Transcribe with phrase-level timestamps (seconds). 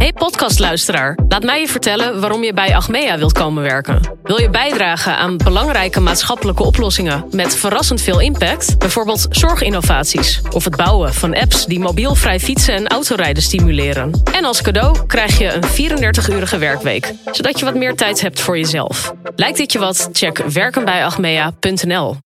[0.00, 4.00] Hey podcastluisteraar, laat mij je vertellen waarom je bij Achmea wilt komen werken.
[4.22, 8.78] Wil je bijdragen aan belangrijke maatschappelijke oplossingen met verrassend veel impact?
[8.78, 14.22] Bijvoorbeeld zorginnovaties of het bouwen van apps die mobielvrij fietsen en autorijden stimuleren.
[14.32, 18.58] En als cadeau krijg je een 34-urige werkweek, zodat je wat meer tijd hebt voor
[18.58, 19.14] jezelf.
[19.36, 20.08] Lijkt dit je wat?
[20.12, 22.16] Check werkenbijachmea.nl.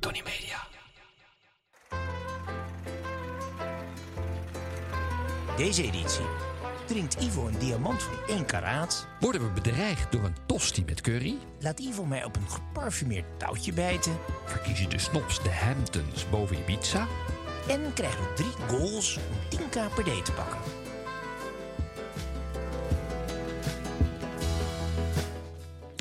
[0.00, 0.22] Tony
[5.56, 6.24] Deze editie
[6.86, 9.06] drinkt Ivo een diamant van 1 karaat.
[9.20, 11.38] Worden we bedreigd door een tosti met curry?
[11.60, 14.16] Laat Ivo mij op een geparfumeerd touwtje bijten.
[14.44, 17.06] Verkiezen de snops de Hamptons boven Ibiza?
[17.68, 20.58] En krijgen we drie goals om 10k per day te pakken.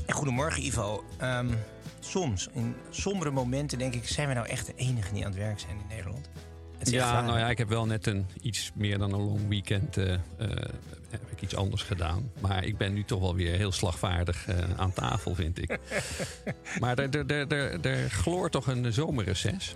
[0.06, 1.04] En goedemorgen Ivo.
[1.18, 1.50] Ehm,
[2.00, 4.08] soms, in sombere momenten denk ik...
[4.08, 6.30] zijn we nou echt de enige die aan het werk zijn in Nederland?
[6.84, 9.22] Het is echt Ja, nou ja, ik heb wel net een iets meer dan een
[9.22, 10.20] long weekend eh, eh,
[11.10, 12.32] heb ik iets anders gedaan.
[12.40, 15.80] Maar ik ben nu toch wel weer heel slagvaardig eh, aan tafel, vind ik.
[16.82, 19.76] maar er, er, er, er, er gloort toch een zomerreces.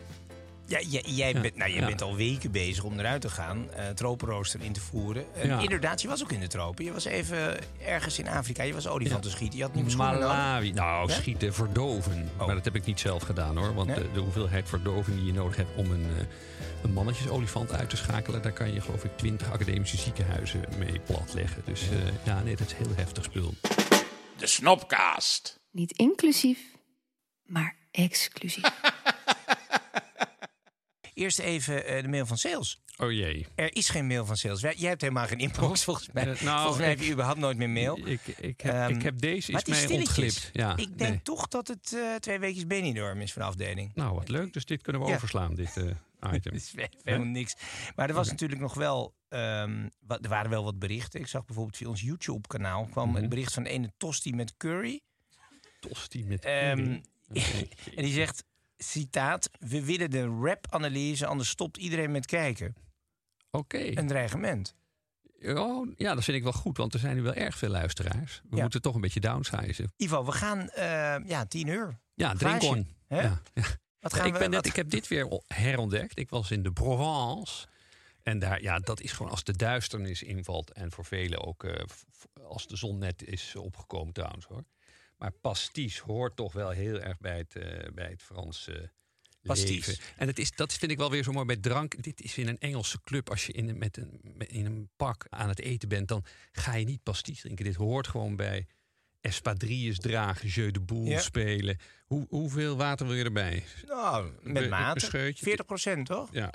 [0.68, 1.86] Ja, jij, jij, Ja, bent, nou, jij ja.
[1.88, 5.26] bent al weken bezig om eruit te gaan, eh tropenrooster in te voeren.
[5.36, 5.60] En Ja.
[5.60, 6.86] Inderdaad, je was ook in de tropen.
[6.86, 9.58] Je was even ergens in Afrika, je was olifanten schieten.
[9.58, 9.96] Je had nodig.
[9.96, 10.72] Malawi.
[10.72, 11.14] Nou, Ja?
[11.16, 12.30] schieten, verdoven.
[12.38, 12.46] Oh.
[12.46, 13.74] Maar dat heb ik niet zelf gedaan hoor.
[13.74, 13.96] Want Nee?
[13.98, 16.26] de, de hoeveelheid verdoving die je nodig hebt om een, eh,
[16.84, 18.42] een mannetjesolifant uit te schakelen...
[18.42, 21.62] daar kan je geloof ik twintig academische ziekenhuizen mee platleggen.
[21.66, 23.54] Dus eh, ja, nee, dat is heel heftig spul.
[24.38, 25.60] De Snopcast.
[25.72, 26.60] Niet inclusief,
[27.46, 28.64] maar exclusief.
[31.18, 32.80] Eerst even eh, de mail van sales.
[32.98, 33.46] Oh jee.
[33.56, 34.62] Er is geen mail van sales.
[34.62, 36.28] Wij- Jij hebt helemaal geen inbox volgens mij.
[36.28, 38.08] Eh, nou, volgens mij ik- heb je überhaupt nooit meer mail.
[38.08, 40.50] Ik, ik, heb, Ehm, ik heb deze is is mij ontglipt.
[40.54, 41.22] Ja, ik denk nee.
[41.24, 43.92] toch dat het eh, twee weekjes Benidorm is van de afdeling.
[43.96, 44.54] Nou, wat leuk.
[44.54, 45.16] Dus dit kunnen we Ja.
[45.16, 45.94] overslaan, dit item.
[46.54, 46.74] Het is
[47.04, 47.56] helemaal niks.
[47.96, 49.16] Maar er was natuurlijk nog wel.
[49.30, 51.20] ehm, wat, er waren wel wat berichten.
[51.20, 53.18] Ik zag bijvoorbeeld via ons YouTube-kanaal kwam Mhm.
[53.18, 55.02] het bericht van de ene Tosti met curry.
[55.80, 57.02] Tosti met Ehm, curry.
[57.96, 58.44] en die zegt:
[58.78, 62.76] citaat, we willen de rap-analyse, anders stopt iedereen met kijken.
[63.52, 63.78] Oké.
[63.98, 64.76] Een dreigement.
[65.42, 68.42] Oh, ja, dat vind ik wel goed, want er zijn nu wel erg veel luisteraars.
[68.50, 68.62] We Ja.
[68.62, 69.94] moeten toch een beetje downsizen.
[69.98, 72.00] Ivo, we gaan eh, ja, 10 uur.
[72.14, 72.88] Ja, drink on.
[73.08, 73.22] hè?
[73.22, 73.64] Ja, ja.
[74.00, 76.20] Wat gaan ik, we, ben net, wat- ik heb dit weer herontdekt.
[76.20, 77.68] Ik was in de Provence.
[78.24, 80.72] En daar, ja, dat is gewoon als de duisternis invalt.
[80.72, 81.86] En voor velen ook eh,
[82.48, 84.64] als de zon net is opgekomen trouwens hoor.
[85.18, 88.92] Maar pastis hoort toch wel heel erg bij het, eh, bij het Franse
[89.42, 89.86] Pastis.
[89.88, 90.04] leven.
[90.18, 92.04] En het is, dat vind ik wel weer zo mooi bij drank.
[92.04, 93.30] Dit is in een Engelse club.
[93.30, 96.26] Als je in een, met een, met- in een pak aan het eten bent, dan
[96.52, 97.66] ga je niet pastis drinken.
[97.66, 98.68] Dit hoort gewoon bij
[99.22, 101.20] espadrilles dragen, jeu de boule Ja.
[101.20, 101.78] spelen.
[102.06, 103.64] Hoe, hoeveel water wil je erbij?
[103.86, 105.06] Nou, Be- met een mate.
[105.06, 105.44] scheutje.
[105.46, 106.30] 40 procent, toch?
[106.32, 106.54] Ja,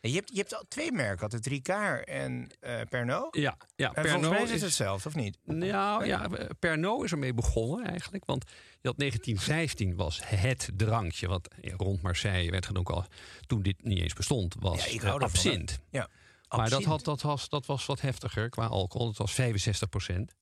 [0.00, 3.36] je, hebt, je hebt al twee merken, het Ricard en eh Pernod.
[3.36, 5.38] ja, ja En volgens mij is het is hetzelfde, of niet?
[5.44, 6.28] Nou ja,
[6.58, 8.24] Pernod is ermee begonnen eigenlijk.
[8.24, 8.44] Want
[8.80, 11.28] je had 1915 was het drankje.
[11.28, 13.06] Wat rond Marseille werd gedronken al
[13.46, 14.54] toen dit niet eens bestond.
[14.58, 15.78] Was Ja, ik hou absint.
[15.90, 16.08] Ja.
[16.48, 19.06] Maar dat, had, dat, was, dat was wat heftiger qua alcohol.
[19.06, 20.34] Dat was 65 procent.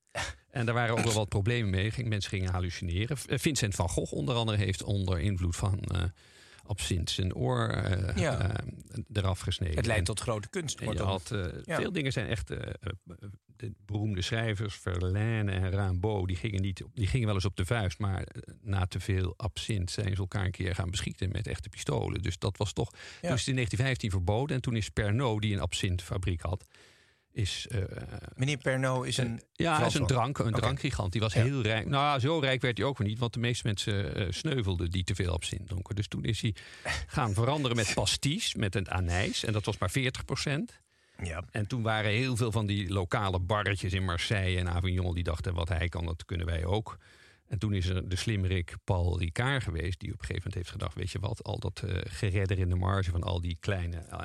[0.50, 1.92] En daar waren ook wel wat problemen mee.
[2.04, 3.16] Mensen gingen hallucineren.
[3.18, 6.02] Vincent van Gogh onder andere heeft onder invloed van eh
[6.66, 8.50] absint zijn oor eh, Ja.
[8.50, 8.66] eh,
[9.12, 9.76] eraf gesneden.
[9.76, 10.80] Het leidt tot grote kunst.
[10.80, 11.76] en je had, eh, Ja.
[11.76, 12.48] Veel dingen zijn echt...
[13.56, 16.26] de beroemde schrijvers, Verlaine en Rimbaud...
[16.26, 17.98] Die gingen, niet, die gingen wel eens op de vuist...
[17.98, 18.26] maar
[18.62, 21.28] na te veel absint zijn ze elkaar een keer gaan beschieten...
[21.32, 22.22] met echte pistolen.
[22.22, 22.90] Dus dat was toch...
[22.90, 24.56] Toen is het in 1915 verboden.
[24.56, 26.64] En toen is Pernod, die een absintfabriek had...
[27.36, 27.66] is...
[27.70, 27.82] eh,
[28.34, 29.42] Meneer Pernod is een...
[29.52, 31.12] ja, is een drank, een drankgigant.
[31.12, 31.42] Die was Ja.
[31.42, 31.86] heel rijk.
[31.86, 35.04] Nou, zo rijk werd hij ook weer niet, want de meeste mensen eh, sneuvelden die
[35.04, 35.94] te veel absint dronken.
[35.94, 36.54] Dus toen is hij
[37.06, 39.44] gaan veranderen met pasties, met een anijs.
[39.44, 40.02] En dat was maar 40%
[41.22, 41.44] Ja.
[41.50, 45.14] En toen waren heel veel van die lokale barretjes in Marseille en Avignon...
[45.14, 46.98] die dachten, wat hij kan, dat kunnen wij ook.
[47.48, 50.00] En toen is er de slimmerik Paul Ricard geweest...
[50.00, 50.94] die op een gegeven moment heeft gedacht...
[50.94, 53.10] weet je wat, al dat eh geredder in de marge...
[53.10, 54.18] van al die kleine eh,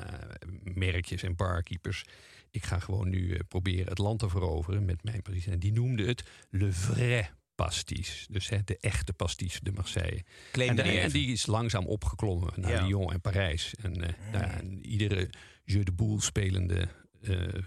[0.62, 2.04] merkjes en barkeepers...
[2.52, 5.46] ik ga gewoon nu eh, proberen het land te veroveren met mijn pasties.
[5.46, 8.26] En die noemde het Le Vrai Pastis.
[8.30, 10.24] Dus hè, de echte pastis de Marseille.
[10.52, 12.86] En, die en die is langzaam opgeklommen naar Ja.
[12.86, 13.74] Lyon en Parijs.
[13.74, 15.30] En, eh, nou en iedere
[15.64, 16.88] jeu de boule spelende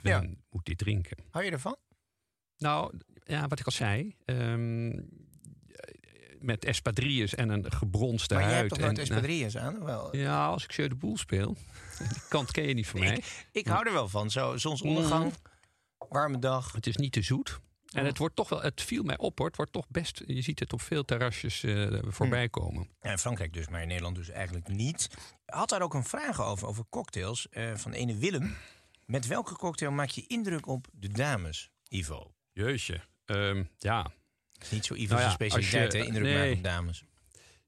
[0.04, 0.26] Ja.
[0.50, 1.18] moet dit drinken.
[1.30, 1.78] Hou je ervan?
[2.58, 4.16] Nou, ja, wat ik al zei.
[4.26, 5.00] ehm,
[6.46, 8.64] met espadrilles en een gebronste Maar jij huid.
[8.70, 9.84] hebt toch nooit en, espadrilles aan?
[9.84, 11.56] Wel, Ja, als ik jeu de boule speel.
[11.98, 13.24] Die kant ken je niet van mij.
[13.52, 14.32] Ik hou er wel van.
[14.32, 15.34] Zo, zonsondergang,
[16.10, 16.72] warme dag.
[16.72, 17.60] Het is niet te zoet.
[17.92, 19.48] En het wordt toch wel, het viel mij op hoor.
[19.48, 22.90] Het wordt toch best, je ziet het op veel terrasjes eh, voorbij komen.
[23.02, 25.10] Ja, in Frankrijk dus, maar in Nederland dus eigenlijk niet.
[25.46, 28.56] Had daar ook een vraag over, over cocktails eh, van de ene Willem.
[29.06, 32.34] Met welke cocktail maak je indruk op de dames, Ivo?
[32.54, 33.02] Jeusje.
[33.26, 34.12] Ehm, ja.
[34.72, 36.20] Niet zo Ivo's Nou ja, specialiteit, hè?
[36.20, 36.62] Nee.
[36.62, 37.04] dames.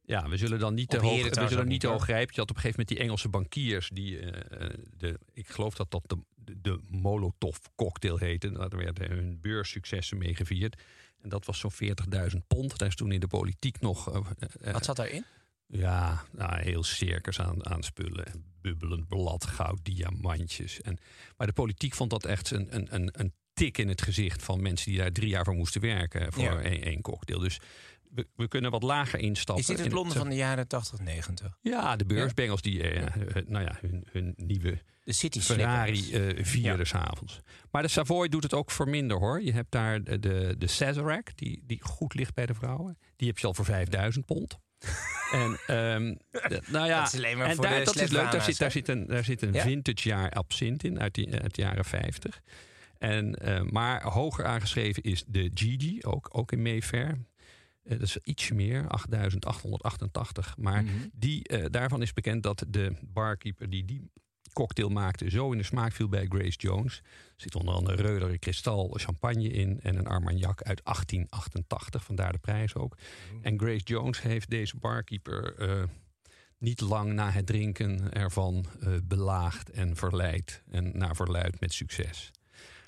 [0.08, 2.34] Ja, we zullen dan niet te hoog, we zullen niet te hoog grijpen.
[2.34, 5.92] Je had op een gegeven moment die Engelse bankiers die eh, de, ik geloof dat
[5.92, 8.52] dat de, de, de Molotov cocktail heette.
[8.52, 10.82] Daar werden hun beurssuccessen mee gevierd.
[11.22, 11.72] En dat was zo'n
[12.32, 12.78] 40.000 pond.
[12.78, 14.22] Daar is toen in de politiek nog eh,
[14.62, 15.26] eh, Wat zat daarin?
[15.66, 18.26] ja, nou, heel circus aan, aan spullen.
[18.26, 20.82] En bubbelend blad, goud, diamantjes.
[20.82, 20.98] En,
[21.38, 24.62] maar de politiek vond dat echt een, een, een, een tik in het gezicht van
[24.62, 26.59] mensen die daar drie jaar voor moesten werken voor Ja.
[26.62, 27.39] één, één cocktail.
[27.39, 27.59] Dus
[28.12, 29.63] we, we kunnen wat lager instappen.
[29.63, 31.57] Is dit het Londen van de jaren 80, 90?
[31.62, 36.44] Ja, de beursbengels die eh, eh, nou ja, hun, hun nieuwe De City Ferrari eh
[36.45, 37.39] vierden s'avonds.
[37.71, 39.42] Maar de Savoy doet het ook voor minder hoor.
[39.42, 42.98] Je hebt daar de, de, de Sazerac, die, die goed ligt bij de vrouwen.
[43.15, 44.57] Die heb je al voor 5000 pond.
[45.31, 48.09] En ehm, de- nou ja, Dat is alleen maar en voor daar, de dat is
[48.09, 48.31] leuk.
[48.31, 51.56] Daar zit, daar zit een, daar zit een vintage jaar absint in uit, die, uit
[51.56, 52.42] de jaren 50.
[52.98, 57.18] En, eh, maar hoger aangeschreven is de Gigi, ook, ook in Mayfair.
[57.84, 60.58] Eh, dat is ietsje meer, 8888.
[60.58, 60.94] Maar Mhm.
[61.14, 64.12] die, eh, daarvan is bekend dat de barkeeper die die
[64.54, 65.30] cocktail maakte...
[65.30, 66.98] zo in de smaak viel bij Grace Jones.
[67.06, 69.80] Er zit onder andere Reudere Kristal champagne in...
[69.82, 72.98] en een Armagnac uit 1888, vandaar de prijs ook.
[73.42, 75.56] En Grace Jones heeft deze barkeeper...
[76.58, 78.66] niet lang na het drinken ervan
[79.04, 80.64] belaagd en verleid.
[80.70, 82.32] En naar verluid met succes.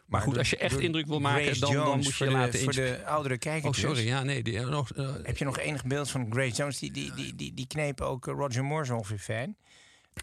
[0.09, 2.31] Maar, goed, als je echt indruk wil maken, Grace dan, dan moet je voor je
[2.31, 3.85] de- laten Voor de oudere Oh, kijkertjes.
[3.85, 4.43] sorry, ja, nee.
[4.43, 6.79] Die, eh, nog, eh, Heb je nog enig beeld van Grace Jones?
[6.79, 9.57] Die, die, die, die, die kneep ook eh, Roger Moore zo ongeveer fijn.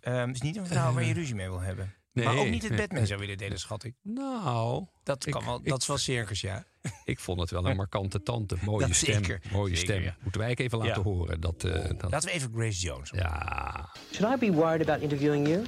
[0.01, 1.95] Ehm is niet een vrouw waar je ruzie mee wil hebben.
[2.13, 3.07] maar nee, ook niet het mee nee.
[3.07, 3.95] zou willen delen, schat ik.
[4.03, 6.65] Nou, Dat, Ik- kan wel, ik- dat is wel circus, ja.
[7.05, 8.57] ik vond het wel een markante tante.
[8.61, 9.15] Mooie Dat stem.
[9.15, 9.41] zeker.
[9.53, 10.03] Mooie Zeker, stem.
[10.03, 10.17] ja.
[10.23, 11.03] Moeten wij even laten Ja.
[11.03, 11.41] horen.
[11.41, 13.11] Dat, eh, dat, Laten we even Grace Jones.
[13.15, 15.65] ja, Should I be worried about interviewing you?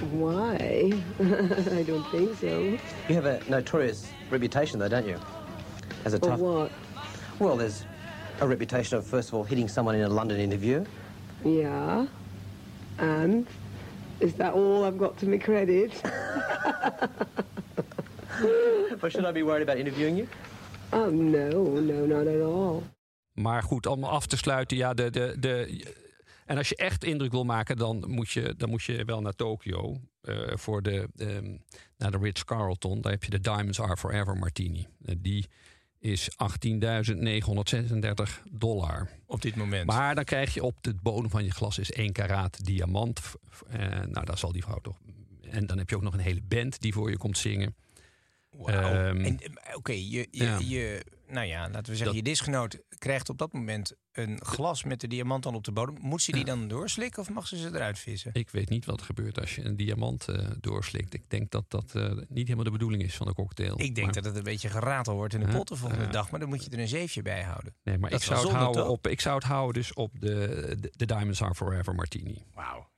[0.00, 0.92] Why?
[1.20, 2.78] I don't think so.
[3.08, 5.18] You have a notorious reputation, though, don't you?
[6.04, 6.40] As a For tough.
[6.40, 6.70] what?
[7.38, 7.84] Well, there's
[8.40, 10.84] a reputation of first of all hitting someone in a London interview.
[11.44, 12.06] Yeah.
[12.98, 13.46] And
[14.20, 15.92] is that all I've got to my credit?
[19.00, 20.26] But should I be worried about interviewing you?
[20.92, 21.50] Oh no,
[21.80, 22.82] no, not at all.
[23.32, 24.76] Maar goed, om af te sluiten.
[24.76, 25.84] Ja, de, de, de,
[26.44, 29.32] en als je echt indruk wil maken, dan moet je, dan moet je wel naar
[29.34, 30.00] Tokio.
[30.20, 31.56] eh, voor de, ehm,
[31.96, 33.00] naar de Ritz-Carlton.
[33.00, 34.86] Daar heb je de Diamonds Are Forever Martini.
[35.04, 35.46] Eh, die
[35.98, 39.08] is 18.936 dollar.
[39.26, 39.86] Op dit moment.
[39.86, 43.20] Maar dan krijg je op de bodem van je glas is één karaat diamant.
[43.68, 44.98] Eh, nou, daar zal die vrouw toch.
[45.50, 47.74] En dan heb je ook nog een hele band die voor je komt zingen.
[48.50, 48.92] Wauw.
[48.92, 50.58] Ehm, eh, Oké, je, je, ja.
[50.58, 54.84] je, nou ja, laten we zeggen, Dat- je disgenoot krijgt op dat moment een glas
[54.84, 55.96] met de diamant dan op de bodem.
[56.00, 58.30] Moet ze die dan doorslikken of mag ze ze eruit vissen?
[58.34, 61.14] Ik weet niet wat er gebeurt als je een diamant eh, doorslikt.
[61.14, 63.80] Ik denk dat dat eh, niet helemaal de bedoeling is van de cocktail.
[63.80, 66.04] Ik denk Maar- dat het een beetje geratel wordt in de Ja, pot de volgende
[66.04, 66.10] ja.
[66.10, 67.74] dag, maar dan moet je er een zeefje bij houden.
[67.82, 68.90] Nee, maar Dat ik zou, het houden toch?
[68.90, 72.44] op, ik zou het houden dus op de, de, de Diamonds Are Forever Martini.
[72.54, 72.92] Wauw.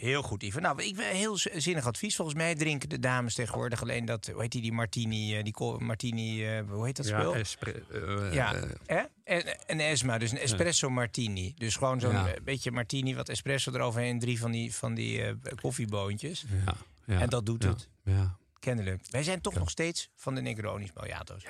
[0.00, 0.62] Heel goed, Ivan.
[0.62, 2.16] Nou, ik ben heel zinnig advies.
[2.16, 5.54] Volgens mij drinken de dames tegenwoordig alleen dat, hoe heet die, die martini, eh, die
[5.78, 7.34] martini, eh, hoe heet dat spul?
[7.34, 9.02] eh, Ja, eh, hè?
[9.24, 11.54] En, een esma, dus een espresso martini.
[11.56, 12.28] Dus gewoon zo'n Ja.
[12.28, 16.44] eh, beetje martini, wat espresso eroverheen, drie van die, van die eh, koffieboontjes.
[16.66, 16.74] ja,
[17.04, 17.88] ja, En dat doet ja, het.
[18.02, 18.36] Ja.
[18.58, 19.02] Kennelijk.
[19.10, 21.44] Wij zijn toch nog steeds van de Negronis Mojato's.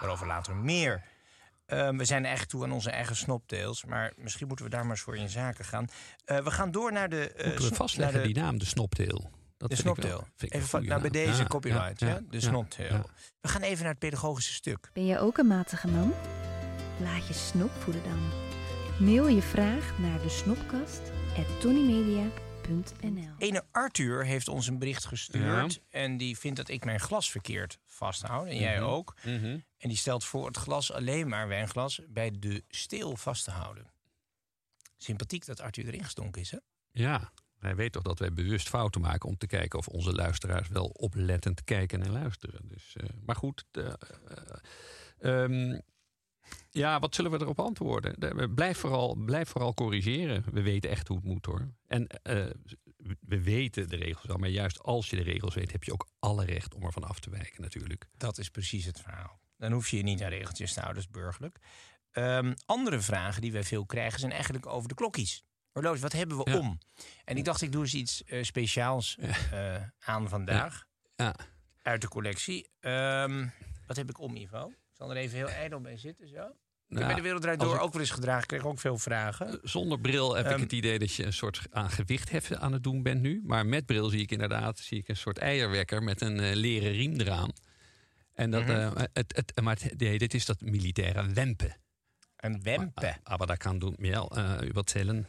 [0.00, 1.02] Waarover later meer.
[1.66, 3.84] Ehm, we zijn eigenlijk toe aan onze eigen snoptails.
[3.84, 5.86] Maar misschien moeten we daar maar eens voor in zaken gaan.
[6.24, 7.30] Eh, we gaan door naar de...
[7.32, 9.30] eh, Moeten we vastleggen naar de- die naam, de snoptail.
[9.56, 9.76] Dat de
[10.38, 12.40] ik Even nou, bij deze Ja, copyright, ja, ja, ja, de
[12.76, 13.04] ja.
[13.40, 14.90] We gaan even naar het pedagogische stuk.
[14.92, 16.12] Ben jij ook een matige man?
[17.00, 18.30] Laat je snop voeden dan.
[19.06, 22.43] Mail je vraag naar de snopkast.tonymedia.nl
[23.38, 25.80] Ene Arthur heeft ons een bericht gestuurd.
[25.90, 28.46] En die vindt dat ik mijn glas verkeerd vasthoud.
[28.46, 28.88] En jij Mhm.
[28.88, 29.14] ook.
[29.24, 29.58] Mhm.
[29.78, 33.92] En die stelt voor het glas alleen maar wijnglas bij de steel vast te houden.
[34.96, 36.58] Sympathiek dat Arthur erin gestonken is, hè?
[36.90, 40.68] Ja, hij weet toch dat wij bewust fouten maken om te kijken of onze luisteraars
[40.68, 42.68] wel oplettend kijken en luisteren.
[42.68, 45.80] Dus, eh, maar goed, eh, eh, ehm,
[46.70, 48.14] ja, wat zullen we erop antwoorden?
[48.20, 50.44] De- Blijf vooral, blijf vooral corrigeren.
[50.52, 51.68] We weten echt hoe het moet hoor.
[51.86, 52.46] En eh,
[53.20, 56.08] we weten de regels wel, maar juist als je de regels weet, heb je ook
[56.18, 58.06] alle recht om ervan af te wijken natuurlijk.
[58.16, 59.40] Dat is precies het verhaal.
[59.56, 61.58] Dan hoef je je niet aan regeltjes te houden, dat is burgerlijk.
[62.10, 65.44] Ehm, andere vragen die wij veel krijgen zijn eigenlijk over de klokjes.
[65.72, 66.58] Horloge, wat hebben we Ja.
[66.58, 66.78] om?
[67.24, 69.18] En ik dacht, ik doe eens iets eh, speciaals
[69.52, 70.84] eh, aan vandaag.
[71.16, 71.34] Ja.
[71.82, 72.68] Uit de collectie.
[72.80, 73.46] Ehm,
[73.86, 74.72] wat heb ik om, Ivo?
[75.04, 76.36] Ik zal er even heel ijdel bij zitten, zo.
[76.88, 78.42] Ik Nou, bij de Wereld Door ik- ook wel eens gedragen.
[78.42, 79.58] Ik kreeg ook veel vragen.
[79.62, 82.82] Zonder bril heb ik Ehm, het idee dat je een soort aan gewichtheffen aan het
[82.82, 83.40] doen bent nu.
[83.44, 86.92] Maar met bril zie ik inderdaad zie ik een soort eierwekker met een eh, leren
[86.92, 87.50] riem eraan.
[88.32, 88.70] En dat, Mhm.
[88.70, 91.76] eh, het, het, maar het- nee, dit is dat militaire wempen.
[92.36, 93.16] Een wempe.
[93.22, 94.22] Ah, Maar dat kan doen uh,
[94.72, 95.26] wat tellen.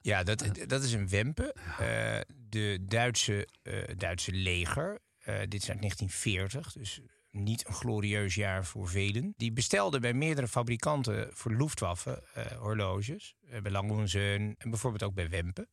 [0.00, 1.54] Ja, dat, dat is een wempe.
[1.78, 7.00] Eh, de Duitse, eh, Duitse leger, eh, dit is uit 1940, dus
[7.42, 9.34] niet een glorieus jaar voor velen.
[9.36, 13.34] Die bestelde bij meerdere fabrikanten voor Luftwaffe eh, horloges.
[13.50, 15.68] eh, bij Lang Zeun en bijvoorbeeld ook bij Wempe.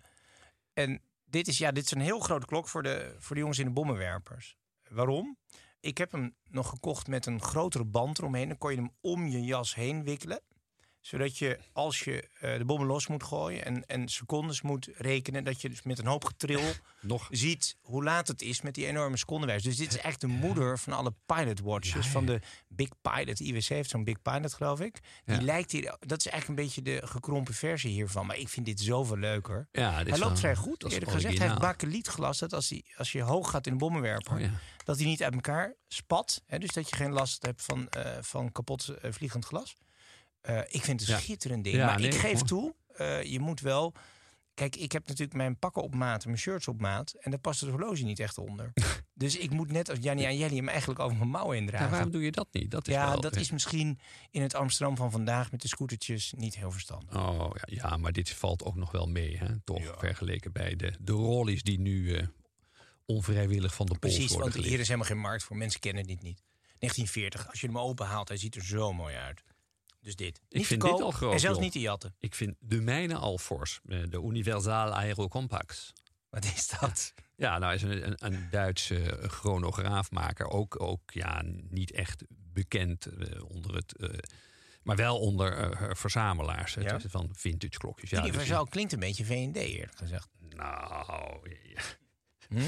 [0.73, 3.59] En dit is, ja, dit is een heel grote klok voor de, voor de jongens
[3.59, 4.57] in de bommenwerpers.
[4.89, 5.37] Waarom?
[5.79, 8.47] Ik heb hem nog gekocht met een grotere band eromheen.
[8.47, 10.41] Dan kon je hem om je jas heen wikkelen
[11.05, 15.43] zodat je als je eh, de bommen los moet gooien en, en secondes moet rekenen,
[15.43, 16.61] dat je dus met een hoop getril
[17.01, 17.27] Nog.
[17.31, 19.63] ziet hoe laat het is met die enorme secondenwijs.
[19.63, 22.07] Dus dit is echt de moeder van alle pilot watches.
[22.07, 23.39] Van de Big Pilot.
[23.39, 24.99] IWC heeft zo'n Big Pilot, geloof ik.
[25.25, 25.41] Die Ja.
[25.41, 25.95] lijkt hier.
[25.99, 28.25] Dat is eigenlijk een beetje de gekrompen versie hiervan.
[28.25, 29.67] Maar ik vind dit zoveel leuker.
[29.71, 30.83] Ja, dit hij loopt vrij goed.
[30.91, 32.37] Eerlijk gezegd, hij heeft bakelietglas.
[32.39, 34.51] Dat als, hij, als je hoog gaat in de bommenwerper, Oh,
[34.83, 36.41] dat hij niet uit elkaar spat.
[36.45, 39.75] Hè, dus dat je geen last hebt van, eh, van kapot eh, vliegend glas.
[40.45, 41.21] Eh, ik vind het een Ja.
[41.21, 41.75] schitterend ding.
[41.75, 43.93] Ja, maar nee, ik geef toe, eh, je moet wel...
[44.53, 47.13] Kijk, ik heb natuurlijk mijn pakken op maat en mijn shirts op maat.
[47.19, 48.73] En daar past het horloge niet echt onder.
[49.13, 51.89] dus ik moet net als Jannie en Jelly hem eigenlijk over mijn mouwen Ja, indragen.
[51.89, 52.71] waarom doe je dat niet?
[52.71, 53.99] Dat is ja, wel, dat is misschien
[54.31, 57.15] in het Amsterdam van vandaag met de scootertjes niet heel verstandig.
[57.15, 59.59] Oh ja, ja, maar dit valt ook nog wel mee, hè?
[59.63, 59.93] toch?
[59.97, 62.27] Vergeleken bij de, de rollies die nu eh,
[63.05, 64.69] onvrijwillig van de pols Precies, worden want gelicht.
[64.71, 65.57] hier is helemaal geen markt voor.
[65.57, 66.41] Mensen kennen dit niet.
[66.79, 69.43] 1940, als je hem open haalt, hij ziet er zo mooi uit.
[70.05, 70.41] Dus dit.
[70.49, 71.33] Ik niet vind te dit al groot.
[71.33, 72.15] En zelfs niet te jatten.
[72.19, 73.79] Ik vind de mijne al fors.
[73.87, 75.93] eh, De Universal Aerocompax.
[76.29, 77.13] Wat is dat?
[77.37, 80.47] Ja, nou is een, een, een Duitse chronograafmaker.
[80.47, 83.97] Ook, ook ja, niet echt bekend eh, onder het...
[83.97, 84.09] eh,
[84.83, 86.75] maar wel onder verzamelaars.
[86.75, 86.95] Het Ja.
[86.95, 88.09] is van vintage klokjes.
[88.09, 90.29] Ja, dus- Universal klinkt een beetje V&D eerlijk gezegd.
[90.49, 91.81] nou, ja.
[92.49, 92.61] Hm?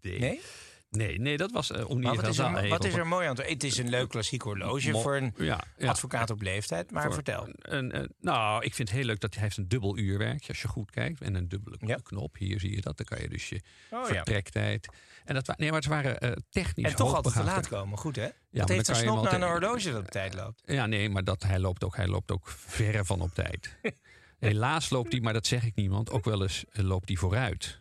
[0.00, 0.40] Nee?
[0.90, 3.36] Nee, nee, dat was uh, Maar wat is, Universal er, wat is er mooi aan
[3.40, 3.64] het...
[3.64, 5.88] Is een leuk klassiek horloge Mo- voor een ja, ja.
[5.88, 6.90] advocaat op leeftijd.
[6.90, 7.48] Maar Voor vertel.
[7.58, 10.62] Een, een- nou, ik vind het heel leuk dat hij heeft een dubbel uurwerkje als
[10.62, 11.20] je goed kijkt.
[11.20, 11.98] En een dubbele Ja.
[12.02, 12.36] knop.
[12.36, 12.96] Hier zie je dat.
[12.96, 14.14] Dan kan je dus je Oh, ja.
[14.14, 14.88] vertrektijd.
[15.24, 17.98] En dat, nee, maar het waren eh, technisch En toch altijd te laat komen.
[17.98, 18.22] Goed, hè?
[18.22, 20.62] Wat dan heeft een snop naar een horloge dat op tijd loopt?
[20.64, 23.76] Ja, nee, maar dat, hij, loopt ook, hij loopt ook verre van op tijd.
[24.38, 27.80] Helaas loopt hij, maar dat zeg ik niemand, ook wel eens eh, loopt hij vooruit.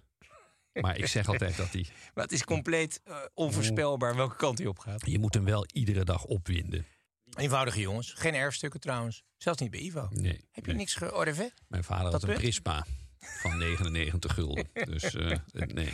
[0.81, 1.85] Maar ik zeg altijd dat hij...
[2.13, 5.05] Maar het is compleet eh, onvoorspelbaar welke kant hij op gaat.
[5.05, 6.85] Je moet hem wel iedere dag opwinden.
[7.35, 8.13] Eenvoudige jongens.
[8.13, 9.23] Geen erfstukken trouwens.
[9.37, 10.07] Zelfs niet bij Ivo.
[10.11, 10.79] Nee, Heb je nee.
[10.79, 11.49] niks geordevé?
[11.67, 12.35] Mijn vader Dat had een?
[12.35, 12.85] Prisma
[13.19, 14.69] van 99 gulden.
[14.73, 15.37] Dus eh,
[15.73, 15.93] nee.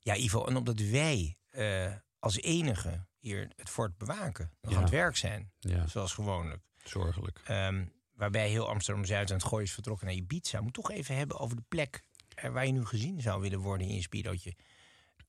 [0.00, 0.44] Ja, Ivo.
[0.44, 4.50] En omdat wij eh, als enige hier het fort bewaken.
[4.60, 4.76] Nog Ja.
[4.76, 5.52] aan het werk zijn.
[5.58, 6.62] Ja, Zoals gewoonlijk.
[6.84, 7.40] zorgelijk.
[7.44, 10.60] Ehm, waarbij heel Amsterdam-Zuid aan het gooien is vertrokken naar Ibiza.
[10.60, 12.02] Moet toch even hebben over de plek
[12.34, 14.54] eh, waar je nu gezien zou willen worden in je speedootje.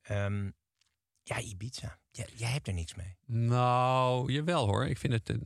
[0.02, 0.50] Ehm,
[1.22, 1.98] ja, Ibiza.
[2.10, 3.16] Ja, jij hebt er niks mee.
[3.26, 4.86] Nou, jawel hoor.
[4.86, 5.30] Ik vind het.
[5.30, 5.36] eh,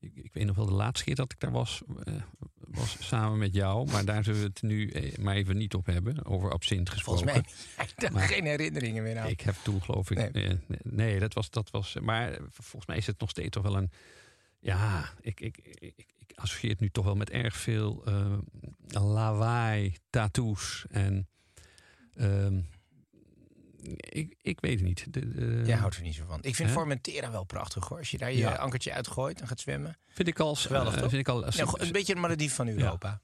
[0.00, 2.14] ik, ik weet nog wel de laatste keer dat ik daar was, eh,
[2.56, 3.90] was samen met jou.
[3.90, 6.24] Maar daar zullen we het nu eh, maar even niet op hebben.
[6.24, 7.22] Over absint gesproken.
[7.28, 9.28] Volgens mij heb je daar Maar- geen herinneringen meer aan.
[9.28, 10.32] Ik heb toen geloof ik.
[10.32, 10.44] Nee.
[10.66, 11.96] Nee, nee dat, was, dat was.
[12.00, 13.90] Maar eh, volgens mij is het nog steeds toch wel een.
[14.60, 18.38] Ja, ik, ik, ik, ik associeer het nu toch wel met erg veel eh,
[18.88, 21.28] lawaai, tattoos en.
[22.14, 22.60] ehm,
[23.96, 25.12] ik, ik weet het niet.
[25.12, 26.38] De, de- Jij houdt er niet zo van.
[26.42, 26.74] Ik vind Hè?
[26.74, 27.98] Formentera wel prachtig hoor.
[27.98, 28.54] Als je daar je Ja.
[28.54, 29.98] ankertje uitgooit en gaat zwemmen.
[30.08, 30.36] Vind ik.
[30.38, 33.20] Geweldig, eh, vind ik al, als, Ja, een beetje een Maledief van Europa.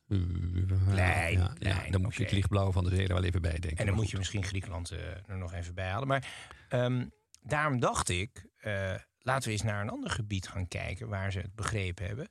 [0.91, 3.51] Klein, ja, ja, dan moet je het lichtblauw van de zee er wel even bij
[3.59, 3.77] denken.
[3.77, 6.09] En dan moet je misschien Griekenland eh, er nog even bij halen.
[6.09, 6.27] Maar
[6.69, 7.07] ehm,
[7.43, 11.39] daarom dacht ik, eh, laten we eens naar een ander gebied gaan kijken waar ze
[11.39, 12.29] het begrepen hebben.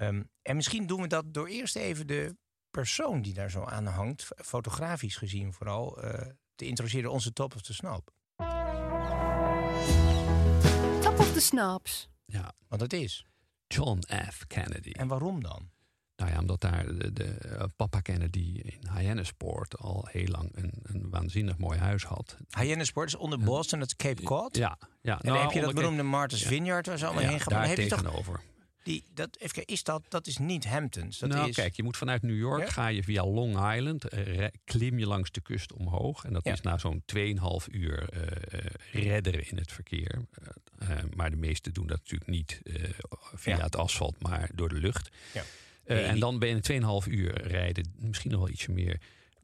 [0.00, 2.36] Ehm, en misschien doen we dat door eerst even de
[2.70, 7.10] persoon die daar zo aan hangt, fotografisch gezien vooral, eh, te introduceren.
[7.10, 8.10] Onze top of the snap.
[11.02, 12.08] Top of the Snaps.
[12.24, 13.26] Ja, Want het is.
[13.66, 14.02] John
[14.32, 14.46] F.
[14.46, 14.90] Kennedy.
[14.90, 15.70] En waarom dan?
[16.16, 20.72] Nou ja, omdat daar de, de eh, papa Kennedy in Hyannisport al heel lang een,
[20.82, 22.36] een waanzinnig mooi huis had.
[22.58, 24.56] Hyannisport is onder Boston, het Cape Cod.
[24.56, 25.20] Ja, ja.
[25.20, 26.48] En dan heb je dat beroemde Martha's ja.
[26.48, 27.52] Vineyard waar ze allemaal Ja, heen gaan.
[27.52, 28.40] daar heb je toch tegenover.
[28.82, 31.18] Die, dat, even, kijken, is dat, dat is niet Hamptons.
[31.18, 32.70] Dat nou, is, kijk, je moet vanuit New York Ja?
[32.70, 36.24] ga je via Long Island, eh, klim je langs de kust omhoog.
[36.24, 36.52] En dat Ja.
[36.52, 38.08] is na zo'n 2,5 uur
[38.92, 40.24] redderen in het verkeer.
[41.16, 42.60] Maar de meesten doen dat natuurlijk niet
[43.34, 43.62] via Ja.
[43.62, 45.10] het asfalt, maar door de lucht.
[45.86, 49.00] Nee, en dan ben je in 2,5 uur rijden, misschien nog wel ietsje meer.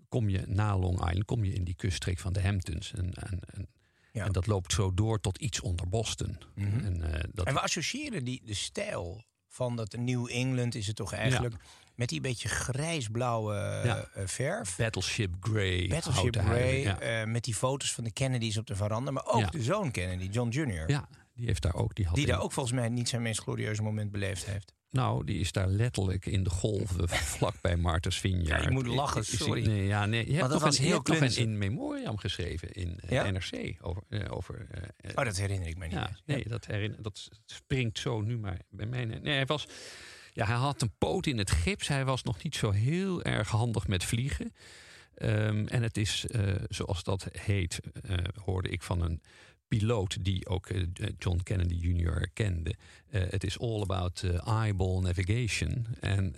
[0.09, 2.93] Kom je na Long Island, kom je in die kuststreek van de Hamptons.
[2.93, 3.66] En, en, en,
[4.16, 4.25] Ja.
[4.25, 6.38] en dat loopt zo door tot iets onder Boston.
[6.54, 6.85] Mhm.
[6.85, 10.96] En, eh, dat, En we associëren die, de stijl van dat New England is het
[10.96, 11.54] toch eigenlijk...
[11.94, 13.54] met die beetje grijsblauwe
[13.85, 14.08] Ja.
[14.14, 14.76] eh, verf.
[14.76, 15.87] Battleship Grey.
[15.88, 19.11] Battleship Grey, eh, met die foto's van de Kennedys op de veranda.
[19.11, 20.90] Maar ook de zoon Kennedy, John Jr.
[20.90, 21.94] ja, die heeft daar ook.
[21.94, 24.73] Die, had Die daar ook volgens mij niet zijn meest glorieuze moment beleefd heeft.
[24.97, 28.62] Nou, die is daar letterlijk in de golven vlakbij Martha's Vineyard.
[28.62, 29.67] Ja, je moet lachen, sorry.
[29.67, 31.37] Nee, ja, nee, je hebt was een, heel een klunzig.
[31.43, 33.31] in memoriam geschreven in eh, Ja?
[33.31, 33.76] NRC.
[33.81, 35.93] Over, eh, over, eh, Oh, dat herinner ik me niet.
[35.95, 36.23] ja, eens.
[36.26, 39.05] nee, dat, herinner, dat springt zo nu maar bij mij.
[39.05, 39.67] Nee, hij, was,
[40.33, 41.88] ja, hij had een poot in het gips.
[41.88, 44.55] Hij was nog niet zo heel erg handig met vliegen.
[45.15, 46.25] Ehm, en het is,
[46.69, 47.81] zoals dat heet,
[48.45, 49.23] hoorde ik van een
[49.68, 50.82] piloot die ook eh,
[51.18, 52.28] John Kennedy Jr.
[52.32, 52.75] kende.
[53.11, 55.87] Eh, Het is all about eh, eyeball navigation.
[56.00, 56.35] En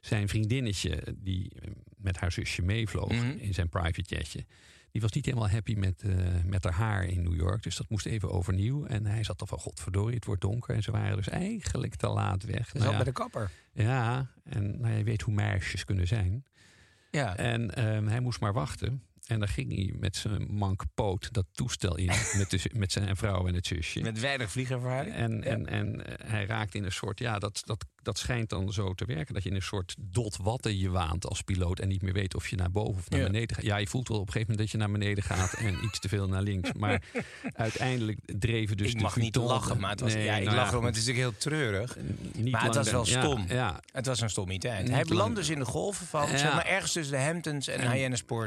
[0.00, 1.52] zijn vriendinnetje, die
[1.96, 3.30] met haar zusje meevloog Mhm.
[3.38, 4.44] in zijn private jetje...
[4.90, 6.02] die was niet helemaal happy met,
[6.46, 7.62] met haar haar in New York.
[7.62, 8.84] Dus dat moest even overnieuw.
[8.86, 10.74] En hij zat al van, godverdorie, het wordt donker.
[10.74, 12.70] En ze waren dus eigenlijk te laat weg.
[12.72, 13.50] Dus Nou ja, bij de kapper.
[13.72, 16.44] ja, en nou, je weet hoe meisjes kunnen zijn.
[17.10, 17.36] Ja.
[17.36, 19.02] En ehm, hij moest maar wachten.
[19.30, 22.06] En dan ging hij met zijn manke poot dat toestel in.
[22.38, 24.00] met, de, met zijn vrouw en het zusje.
[24.00, 25.14] Met weinig vliegervaring.
[25.14, 28.72] En, en, en eh, hij raakt in een soort, ja, dat, dat, dat schijnt dan
[28.72, 29.34] zo te werken.
[29.34, 31.78] Dat je in een soort dot watten je waant als piloot.
[31.80, 33.26] En niet meer weet of je naar boven of naar Ja.
[33.26, 33.64] beneden gaat.
[33.64, 35.52] Ja, je voelt wel op een gegeven moment dat je naar beneden gaat.
[35.52, 36.72] en iets te veel naar links.
[36.72, 37.02] Maar
[37.52, 40.56] uiteindelijk dreven dus ik de mag niet lachen, maar het was, Nee, ja, ik nou
[40.56, 40.78] lach erom.
[40.84, 40.88] goed.
[40.94, 41.96] Het is natuurlijk heel treurig.
[42.34, 43.44] Niet maar het was wel ja, stom.
[43.48, 44.82] Ja, Het was een stommiteit.
[44.82, 46.36] Niet Hij belandde dus in de golven van, Ja.
[46.36, 47.92] zeg maar, ergens tussen de Hamptons en, En-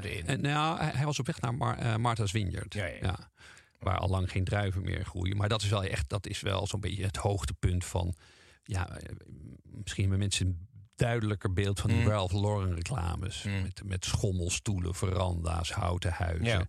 [0.04, 0.28] in.
[0.28, 2.74] En, nou, hij, hij was op weg naar Mar- eh, Martha's Vineyard.
[2.74, 3.32] Ja, ja.
[3.80, 5.38] Waar al lang geen druiven meer groeien.
[5.38, 8.16] Maar dat is wel echt, dat is wel zo'n beetje het hoogtepunt van.
[8.64, 9.16] Ja, eh,
[9.64, 12.08] misschien hebben mensen een duidelijker beeld van die Mm.
[12.08, 13.44] Ralph Lauren reclames.
[13.44, 13.62] Mm.
[13.62, 16.46] Met, met schommelstoelen, veranda's, houten huizen.
[16.46, 16.66] Ja.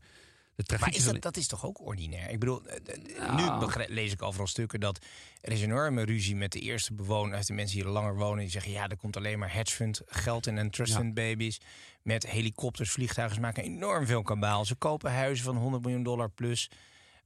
[0.56, 2.30] De Maar is dat, dat is toch ook ordinair?
[2.30, 2.76] Ik bedoel, eh,
[3.16, 3.52] eh, Nou.
[3.60, 5.04] nu begrijp- lees ik overal stukken dat
[5.40, 8.38] er is een enorme ruzie met de eerste bewoners, de mensen die er langer wonen,
[8.38, 10.98] die zeggen ja, er komt alleen maar hedge fund geld in en trust Ja.
[10.98, 11.60] fund baby's.
[12.02, 14.64] Met helikopters, vliegtuigen, ze maken enorm veel kabaal.
[14.64, 16.70] Ze kopen huizen van 100 miljoen dollar plus,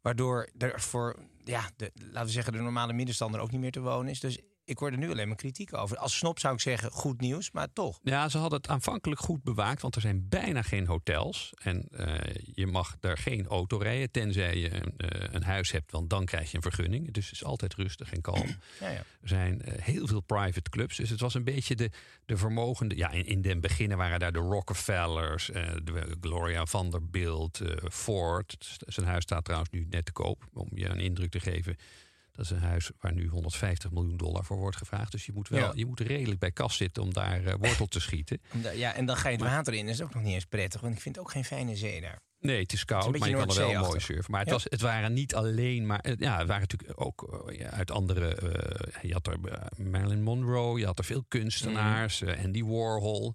[0.03, 3.81] waardoor er voor, ja, de, laten we zeggen, de normale middenstander ook niet meer te
[3.81, 4.21] wonen is.
[4.21, 5.97] Dus ik hoor er nu alleen maar kritiek over.
[5.97, 7.99] Als snop zou ik zeggen, goed nieuws, maar toch.
[8.03, 11.53] Ja, ze hadden het aanvankelijk goed bewaakt, want er zijn bijna geen hotels.
[11.63, 15.91] En eh, je mag daar geen auto rijden, tenzij je een, eh, een huis hebt,
[15.91, 17.13] want dan krijg je een vergunning.
[17.13, 18.47] Dus het is altijd rustig en kalm.
[18.81, 18.99] Ja, ja.
[18.99, 20.97] Er zijn eh, heel veel private clubs.
[20.97, 21.91] Dus het was een beetje de,
[22.27, 22.97] de vermogende.
[22.97, 25.47] Ja, in, in den beginnen waren daar de Rockefellers,
[25.85, 28.79] de Gloria Vanderbilt, Ford.
[28.87, 30.49] Zijn huis staat trouwens nu net te koop.
[30.53, 31.77] Om je een indruk te geven.
[32.38, 35.12] Dat is een huis waar nu 150 miljoen dollar voor wordt gevraagd.
[35.12, 35.70] Dus je moet wel Ja.
[35.74, 38.40] je moet redelijk bij kas zitten om daar eh, wortel te schieten.
[38.74, 39.85] Ja, en dan ga je het water in.
[39.87, 42.20] Dat is ook nog niet eens prettig, want ik vind ook geen fijne zee daar.
[42.40, 44.31] Nee, het is koud, Het is een maar je kan er wel mooi surfen.
[44.31, 44.55] Maar het, Ja.
[44.55, 46.01] was, het waren niet alleen maar...
[46.01, 48.38] eh, Ja, het waren natuurlijk ook eh, ja, uit andere...
[49.03, 49.38] je had er
[49.77, 52.20] Marilyn Monroe, je had er veel kunstenaars.
[52.20, 52.29] Mm.
[52.44, 53.35] Andy Warhol,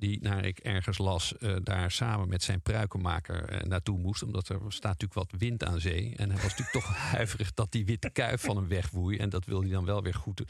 [0.00, 1.36] die, naar ik ergens las...
[1.38, 4.22] eh, daar samen met zijn pruikenmaker eh, naartoe moest.
[4.22, 6.12] Omdat er staat natuurlijk wat wind aan zee.
[6.16, 9.16] En hij was natuurlijk toch huiverig dat die witte kuif van hem wegwoei.
[9.18, 10.46] En dat wil hij dan wel weer goed doen.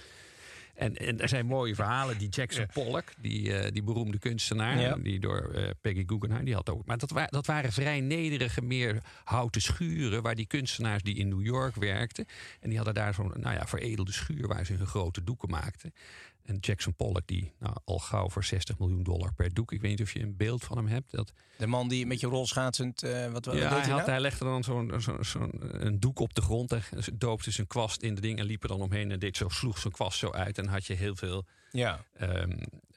[0.75, 2.19] En, en er zijn mooie verhalen.
[2.19, 4.97] Die Jackson Pollock, die, eh, die beroemde kunstenaar, Ja.
[4.97, 6.87] die door Peggy Guggenheim, die had ook.
[6.87, 11.29] Maar dat, wa dat waren vrij nederige, meer houten schuren, waar die kunstenaars die in
[11.29, 12.27] New York werkten.
[12.61, 15.95] En die hadden daar zo'n nou ja, veredelde schuur waar ze hun grote doeken maakten.
[16.44, 19.72] En Jackson Pollock, die nou, al gauw voor 60 miljoen dollar per doek.
[19.72, 21.11] Ik weet niet of je een beeld van hem hebt.
[21.11, 23.03] Dat, De man die met je rolschaatsend...
[23.03, 24.03] eh wat, ja, hij, had, nou?
[24.11, 25.50] hij legde dan zo'n zo'n
[25.85, 26.72] een doek op de grond.
[26.72, 26.83] En
[27.14, 29.11] doopte zijn kwast in de ding en liep er dan omheen.
[29.11, 30.59] En deed zo, sloeg zijn kwast zo uit.
[30.59, 31.46] En had je heel veel...
[31.70, 32.05] Ja.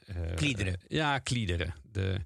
[0.06, 0.80] eh, Kliederen.
[0.88, 1.74] ja, kliederen.
[1.92, 2.20] De,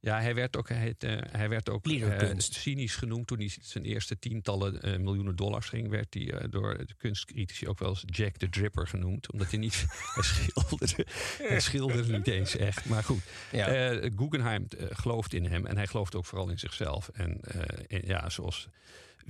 [0.00, 3.84] ja, hij werd ook, hij, eh, hij werd ook eh, cynisch genoemd toen hij zijn
[3.84, 5.88] eerste tientallen eh, miljoenen dollars ging.
[5.88, 9.32] Werd hij door de kunstcritici ook wel eens Jack the Dripper genoemd.
[9.32, 9.84] Omdat hij niet.
[10.14, 11.06] hij, schilderde,
[11.42, 12.84] hij schilderde niet eens echt.
[12.84, 13.92] Maar goed, Ja.
[14.16, 15.66] Guggenheim gelooft in hem.
[15.66, 17.08] En hij gelooft ook vooral in zichzelf.
[17.08, 17.40] En
[17.86, 18.68] in- ja, zoals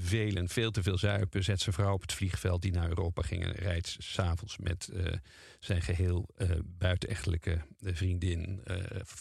[0.02, 3.44] velen veel te veel zuipen, zet zijn vrouw op het vliegveld die naar Europa ging
[3.44, 5.12] en rijdt s'avonds met eh,
[5.60, 8.62] zijn geheel eh, buitenechtelijke eh, vriendin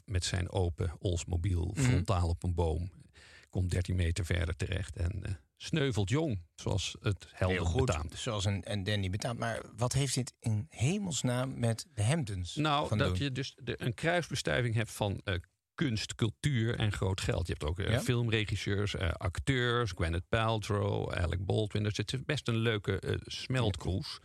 [0.06, 1.82] met zijn open Oldsmobile Mhm.
[1.82, 2.92] frontaal op een boom.
[3.50, 8.16] Komt 13 meter verder terecht en sneuvelt jong, zoals het Heel helder goed, betaamt.
[8.18, 9.40] zoals een, een dandy betaamt.
[9.40, 13.18] Maar wat heeft dit in hemelsnaam met de Hamptons Nou, dat doen?
[13.24, 15.22] je dus de, een kruisbestuiving hebt van
[15.86, 17.48] kunst, cultuur en groot geld.
[17.48, 18.00] Je hebt ook eh, Ja?
[18.02, 21.84] filmregisseurs, eh, acteurs, Gwyneth Paltrow, Alec Baldwin.
[21.84, 24.20] Dus het is best een leuke eh smeltkroes.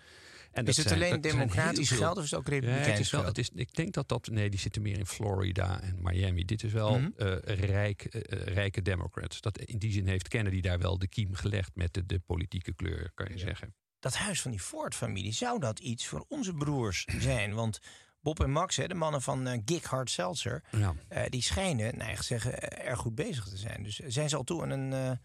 [0.52, 2.98] En Is het zijn- alleen democratisch veel- geld of is het ook Ja, republikeins het
[3.00, 3.36] is wel, geld?
[3.36, 4.28] het is, ik denk dat dat...
[4.30, 6.44] Nee, die zitten meer in Florida en Miami.
[6.44, 7.10] Dit is wel Mhm.
[7.44, 8.06] rijk,
[8.44, 9.40] rijke democrats.
[9.40, 11.70] Dat, in die zin heeft Kennedy daar wel de kiem gelegd...
[11.74, 13.74] met de, de politieke kleur, kan je zeggen.
[13.98, 17.54] dat huis van die Ford-familie, zou dat iets voor onze broers zijn?
[17.54, 17.78] Want
[18.24, 20.94] Bob en Max, hè, de mannen van eh Gig Hard Seltzer, Ja.
[21.08, 23.82] eh, die schijnen, nou, echt zeggen, eh, erg goed bezig te zijn.
[23.82, 25.18] Dus zijn ze al toe aan een,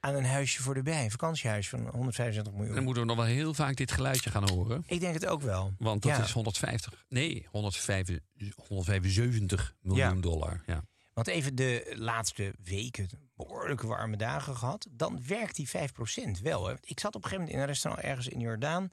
[0.00, 2.74] aan een huisje voor de bij, een vakantiehuis van 125 miljoen?
[2.74, 4.82] Dan moeten we nog wel heel vaak dit geluidje gaan horen.
[4.86, 5.74] Ik denk het ook wel.
[5.78, 6.22] Want dat Ja.
[6.22, 10.20] is 150, nee, 175, 175 miljoen Ja.
[10.20, 10.62] dollar.
[10.66, 10.84] Ja.
[11.12, 14.86] Want even de laatste weken, behoorlijk warme dagen gehad.
[14.90, 16.66] Dan werkt die 5% wel.
[16.66, 16.74] Hè.
[16.80, 18.90] Ik zat op een gegeven moment in een restaurant ergens in Jordaan.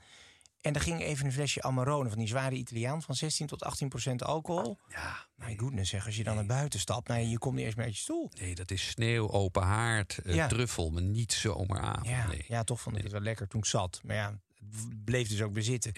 [0.61, 3.89] En daar ging even een flesje Amarone van die zware Italiaan van 16 tot 18
[3.89, 4.77] procent alcohol.
[4.89, 7.75] Ja, My goodness, zeg, als je dan naar buiten stapt, nou, je komt niet eens
[7.75, 8.31] meer uit je stoel.
[8.39, 10.47] nee, dat is sneeuw, open haard, eh, Ja.
[10.47, 12.07] truffel, maar niet zomeravond.
[12.07, 12.43] Ja, nee.
[12.47, 14.01] ja, toch vond ik het wel lekker toen ik zat.
[14.03, 14.39] Maar ja,
[14.71, 15.93] het bleef dus ook bezitten.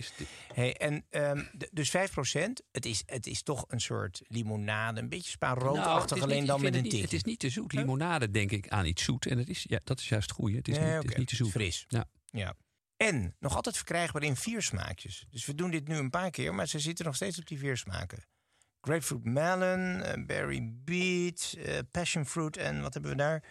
[0.53, 1.05] Hey, en,
[1.57, 2.13] d- dus 5
[2.71, 6.61] het is, het is toch een soort limonade, een beetje spa-roodachtig, Nou, alleen niet- dan
[6.61, 7.01] met een tikje.
[7.01, 7.73] Het is niet te zoet.
[7.73, 9.25] Limonade denk ik aan iets zoet.
[9.25, 10.57] En het is, ja, dat is juist het goede.
[10.57, 11.51] Het is, Nee, niet, het is niet te zoet.
[11.51, 11.85] Fris.
[11.87, 12.05] Ja.
[12.31, 12.53] Ja.
[13.07, 15.25] En nog altijd verkrijgbaar in vier smaakjes.
[15.29, 17.57] Dus we doen dit nu een paar keer, maar ze zitten nog steeds op die
[17.57, 18.25] vier smaken.
[18.81, 23.43] Grapefruit melon, eh, berry beet, eh, passion fruit en wat hebben we daar?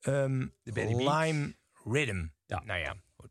[0.00, 0.88] Ehm, De beet.
[0.88, 2.26] lime rhythm.
[2.46, 2.62] Ja.
[2.64, 3.30] Nou ja, goed.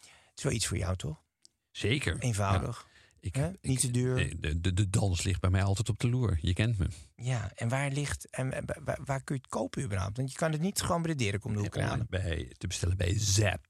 [0.00, 1.22] het is wel iets voor jou toch?
[1.70, 2.18] Zeker.
[2.18, 2.86] Eenvoudig.
[3.20, 4.40] Ik, Niet te duur.
[4.40, 6.38] De, de, de dans ligt bij mij altijd op de loer.
[6.40, 6.88] Je kent me.
[7.16, 8.50] Ja, en waar ligt en
[8.84, 10.16] waar, waar kun je het kopen überhaupt?
[10.16, 12.06] Want je kan het niet gewoon bij de om de hoek halen.
[12.10, 13.66] Bij, te bestellen bij Zap.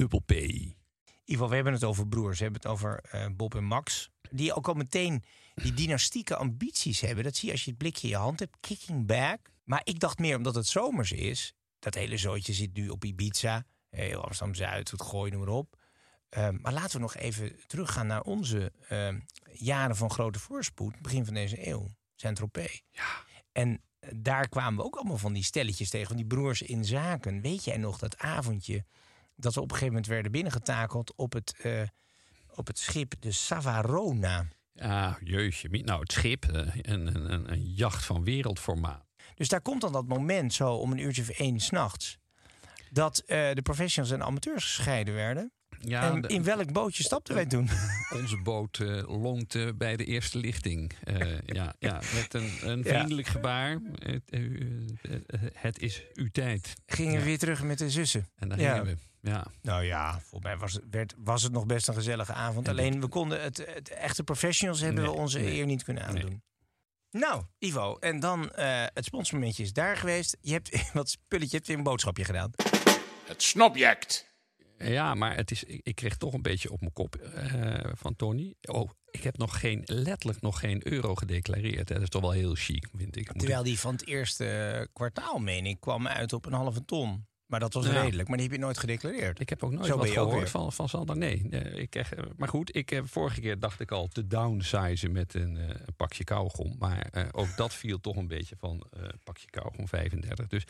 [0.00, 0.32] Dubbel P.
[1.24, 2.38] Ivo, we hebben het over broers.
[2.38, 4.10] We hebben het over eh, Bob en Max.
[4.30, 7.24] Die ook al meteen die dynastieke ambities hebben.
[7.24, 8.56] Dat zie je als je het blikje in je hand hebt.
[8.60, 9.50] Kicking back.
[9.64, 11.54] Maar ik dacht meer omdat het zomers is.
[11.78, 13.64] Dat hele zootje zit nu op Ibiza.
[13.90, 15.76] Heel Amsterdam-Zuid, het gooi, noem maar op.
[16.28, 19.20] Ehm, maar laten we nog even teruggaan naar onze ehm,
[19.52, 21.00] jaren van grote voorspoed.
[21.00, 21.88] Begin van deze eeuw.
[22.14, 22.80] Saint-Tropez.
[22.90, 23.24] Ja.
[23.52, 26.06] En eh, daar kwamen we ook allemaal van die stelletjes tegen.
[26.06, 27.40] Van die broers in zaken.
[27.40, 28.84] Weet jij nog dat avondje
[29.40, 31.82] dat we op een gegeven moment werden binnengetakeld op het, eh,
[32.54, 34.46] op het schip de Savarona.
[34.72, 35.68] Ja, jeugdje.
[35.68, 36.44] Nou, het schip.
[36.44, 39.04] eh, Een, een, een, jacht van wereldformaat.
[39.34, 42.18] Dus daar komt dan dat moment zo om een uurtje of één s'nachts.
[42.90, 45.52] Dat eh, de professionals en amateurs gescheiden werden.
[45.78, 47.68] Ja, en in welk bootje stapten wij toen?
[48.20, 50.92] Onze boot eh lonkte bij de eerste lichting.
[51.46, 52.82] Ja, ja, met een, een Ja.
[52.98, 53.78] vriendelijk gebaar.
[53.94, 54.22] Het,
[55.52, 56.74] het is uw tijd.
[56.86, 57.24] Gingen we Ja.
[57.24, 58.28] weer terug met de zussen.
[58.36, 58.70] En daar Ja.
[58.76, 59.08] gingen we.
[59.22, 59.46] Ja.
[59.62, 62.66] Nou ja, volgens mij was het, werd, was het nog best een gezellige avond.
[62.66, 66.12] En Alleen we konden het, het echte professionals hebben we onze nee, eer niet kunnen
[66.12, 66.22] nee.
[66.22, 66.42] aandoen.
[67.10, 70.36] Nou, Ivo, en dan eh, het sponsormomentje is daar geweest.
[70.40, 72.50] Je hebt wat spulletje, je hebt weer een boodschapje gedaan.
[73.26, 74.28] Het snobject.
[74.78, 78.16] Ja, maar het is, ik, ik kreeg toch een beetje op mijn kop eh, van
[78.16, 78.54] Tony.
[78.62, 81.88] Oh, ik heb nog geen, letterlijk nog geen euro gedeclareerd.
[81.88, 81.94] hè.
[81.94, 83.28] Dat is toch wel heel chic, vind ik.
[83.28, 87.26] Moet Terwijl die van het eerste kwartaal, meen ik, kwam uit op een halve ton.
[87.50, 88.02] Maar dat was Ja.
[88.02, 88.28] redelijk.
[88.28, 89.40] Maar die heb je nooit gedeclareerd.
[89.40, 91.16] Ik heb ook nooit Zo wat gehoord van, van Sander.
[91.16, 91.38] Nee,
[91.74, 92.04] ik eh,
[92.36, 95.94] maar goed, ik, eh, vorige keer dacht ik al te downsizen met een, eh, een
[95.96, 96.76] pakje kauwgom.
[96.78, 100.46] Maar eh, ook dat viel toch een beetje van eh pakje kauwgom 35.
[100.46, 100.64] Dus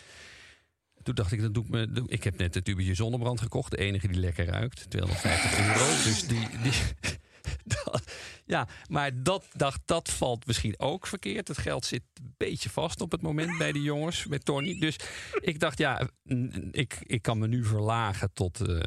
[1.03, 2.03] toen dacht ik, dat doe ik me.
[2.07, 3.71] ik heb net een tubetje zonnebrand gekocht.
[3.71, 4.91] De enige die lekker ruikt.
[4.91, 5.87] 250 euro.
[6.05, 6.49] Dus die.
[6.63, 6.73] die
[7.65, 8.10] dat-
[8.51, 11.49] Ja, maar dat, dacht, dat valt misschien ook verkeerd.
[11.49, 14.79] Het geld zit een beetje vast op het moment bij de jongens, met Tony.
[14.79, 14.97] Dus
[15.41, 16.09] ik dacht, ja,
[16.71, 18.61] ik, ik kan me nu verlagen tot...
[18.61, 18.81] eh,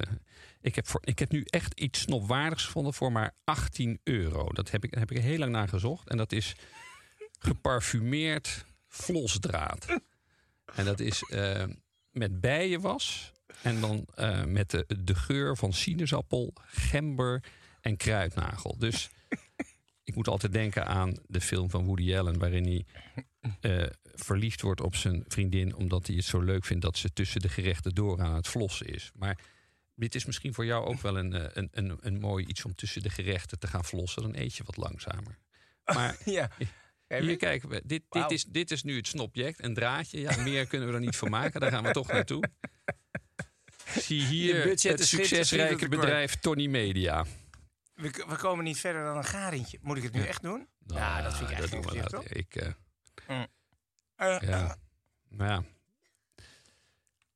[0.61, 4.53] ik, heb voor, ik heb nu echt iets snopwaardigs gevonden voor maar 18 euro.
[4.53, 6.09] Dat heb ik, heb ik heel lang naar gezocht.
[6.09, 6.55] En dat is
[7.39, 9.85] geparfumeerd vlosdraad.
[10.75, 11.63] En dat is eh,
[12.11, 13.31] met bijenwas.
[13.61, 17.43] En dan eh, met de, de geur van sinaasappel, gember
[17.81, 18.75] en kruidnagel.
[18.77, 19.09] Dus
[20.03, 22.39] ik moet altijd denken aan de film van Woody Allen...
[22.39, 22.85] waarin hij
[23.61, 25.75] eh, verliefd wordt op zijn vriendin...
[25.75, 28.87] omdat hij het zo leuk vindt dat ze tussen de gerechten door aan het flossen
[28.87, 29.11] is.
[29.15, 29.39] Maar
[29.95, 32.65] dit is misschien voor jou ook wel een, eh, een, een, een mooi iets...
[32.65, 34.21] om tussen de gerechten te gaan flossen.
[34.21, 35.37] Dan eet je wat langzamer.
[35.83, 36.49] Maar Ja.
[37.07, 37.81] hier kijken we.
[37.85, 40.19] Dit, dit, is, dit is nu het snobject, een draadje.
[40.19, 41.59] Ja, meer kunnen we er niet van maken.
[41.59, 42.43] Daar gaan we toch naartoe.
[43.99, 47.25] Zie hier het succesrijke bedrijf Tony Media.
[47.93, 49.79] We, komen niet verder dan een garentje.
[49.81, 50.67] Moet ik het nu echt doen?
[50.85, 52.37] Nou, ja, dat vind ik echt niet.
[52.37, 52.73] Ik,
[53.27, 53.47] ja.
[54.17, 54.75] Uh.
[55.29, 55.63] ja.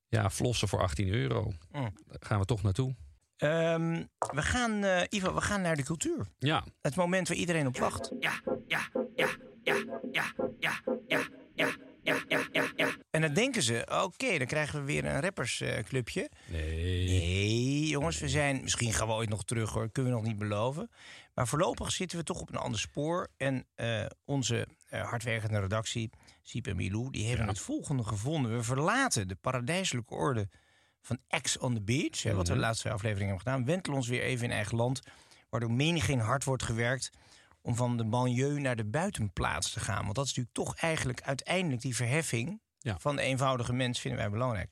[0.09, 1.53] Ja, flossen voor 18 euro.
[1.71, 2.95] Daar gaan we toch naartoe.
[3.37, 6.27] We gaan, Ivo, we gaan naar de cultuur.
[6.39, 6.63] Ja.
[6.81, 8.11] Het moment waar iedereen op wacht.
[8.19, 9.27] Ja, ja, ja,
[9.63, 9.75] ja,
[10.11, 11.23] ja, ja, ja,
[11.55, 11.75] ja.
[12.07, 12.95] Ja, ja, ja, ja.
[13.09, 16.29] En dan denken ze, oké, dan krijgen we weer een rappersclubje.
[16.45, 17.07] nee.
[17.07, 17.56] nee
[17.97, 18.61] jongens, we zijn...
[18.61, 19.89] Misschien gaan we ooit nog terug, hoor.
[19.91, 20.89] Kunnen we nog niet beloven.
[21.33, 23.27] Maar voorlopig zitten we toch op een ander spoor.
[23.37, 26.09] En eh, onze eh, hardwerkende redactie,
[26.41, 27.11] Siep en Milou...
[27.11, 28.55] die hebben het volgende gevonden.
[28.55, 30.49] We verlaten de paradijselijke orde
[31.01, 32.23] van X on the Beach...
[32.23, 32.67] Hè, wat we de Mhm.
[32.67, 33.65] laatste aflevering hebben gedaan.
[33.65, 35.01] Wentelen ons weer even in eigen land...
[35.49, 37.09] waardoor menigeen hard wordt gewerkt...
[37.61, 40.03] om van de banlieue naar de buitenplaats te gaan.
[40.03, 42.61] Want dat is natuurlijk toch eigenlijk uiteindelijk die verheffing...
[42.79, 42.95] Ja.
[42.99, 44.69] van de eenvoudige mens vinden wij belangrijk.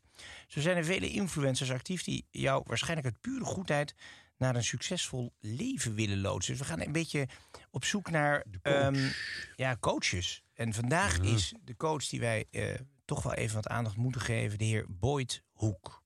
[0.47, 3.95] Zo zijn er vele influencers actief die jou waarschijnlijk uit pure goedheid
[4.37, 6.51] naar een succesvol leven willen loodsen.
[6.51, 7.27] Dus we gaan een beetje
[7.71, 9.09] op zoek naar ehm,
[9.55, 10.43] ja, coaches.
[10.53, 12.75] En vandaag is de coach die wij eh,
[13.05, 16.03] toch wel even wat aandacht moeten geven, de heer Boyd Hoek.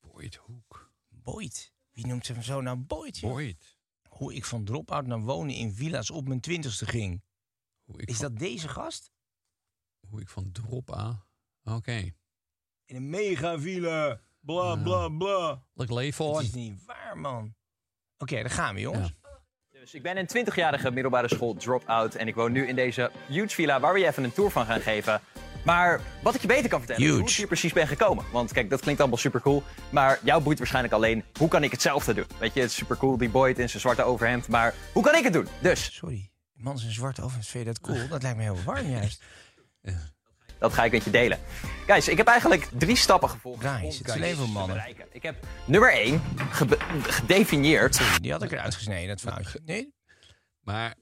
[0.00, 0.92] Boyd Hoek.
[1.08, 1.72] Boyd?
[1.92, 3.20] Wie noemt hem zo nou Boyd?
[3.20, 3.76] Boyd.
[4.08, 7.22] Hoe ik van drop-out naar wonen in villa's op mijn twintigste ging.
[7.84, 9.12] Hoe ik Is van, dat deze gast?
[10.08, 11.24] Hoe ik van drop aan.
[11.64, 12.14] Oké.
[12.86, 14.20] In een mega villa.
[14.40, 15.62] Bla bla bla.
[15.76, 16.42] Het hoor.
[16.42, 17.54] is niet waar, man.
[18.18, 19.12] Oké, daar gaan we, jongens.
[19.70, 23.54] Dus ik ben een 20-jarige middelbare school drop-out en ik woon nu in deze huge
[23.54, 25.20] villa waar we je even een tour van gaan geven.
[25.64, 28.24] Maar wat ik je beter kan vertellen is hoe ik hier precies ben gekomen.
[28.32, 29.62] Want kijk, dat klinkt allemaal super cool.
[29.90, 32.26] Maar jou boeit waarschijnlijk alleen hoe kan ik hetzelfde doen.
[32.38, 34.48] Weet je, het is super cool, die Boyd in zijn zwarte overhemd.
[34.48, 35.48] Maar hoe kan ik het doen?
[35.60, 36.30] Dus, Sorry.
[36.52, 38.08] Man zijn zwart over, vind je dat cool?
[38.08, 39.22] Dat lijkt me heel warm juist.
[40.64, 41.38] Dat ga ik met je delen.
[41.86, 43.64] Guys, ik heb eigenlijk drie stappen gevolgd.
[43.64, 44.76] Guys, het voor mannen.
[44.76, 45.06] bereiken.
[45.12, 46.22] Ik heb nummer één
[47.02, 48.00] gedefinieerd.
[48.20, 49.60] Die had ik eruit gesneden, dat foutje.
[49.64, 49.94] Nee?
[50.60, 50.94] Maar,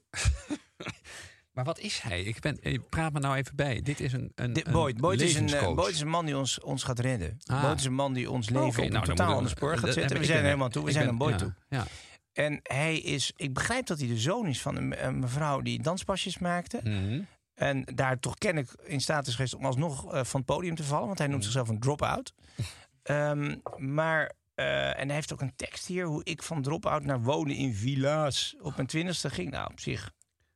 [1.53, 2.21] maar wat is hij?
[2.21, 3.81] Ik ben, praat me nou even bij.
[3.81, 5.75] Dit is een, een, Dit- een Boyd, Boyd, is een.
[5.75, 7.37] Boyd is een man die ons, ons gaat redden.
[7.45, 7.61] Ah.
[7.61, 9.93] Boyd is een man die ons leven Oké, op een nou, totaal ander spoor gaat
[9.93, 10.17] zetten.
[10.17, 10.85] We zijn ben- er helemaal toe.
[10.85, 11.53] We zijn een Boyd ja, toe.
[11.69, 11.85] Ja.
[12.33, 13.31] En hij is...
[13.35, 16.79] Ik begrijp dat hij de zoon is van een, een mevrouw die danspasjes maakte.
[16.83, 17.21] Mhm.
[17.53, 20.83] En daar toch kennelijk in staat is geweest om alsnog eh, van het podium te
[20.83, 21.05] vallen.
[21.07, 22.33] Want hij noemt zichzelf een drop-out.
[23.03, 24.31] Ehm, maar...
[24.55, 26.05] eh, en hij heeft ook een tekst hier.
[26.05, 29.51] Hoe ik van drop-out naar wonen in villa's op mijn twintigste ging.
[29.51, 30.11] Nou, op zich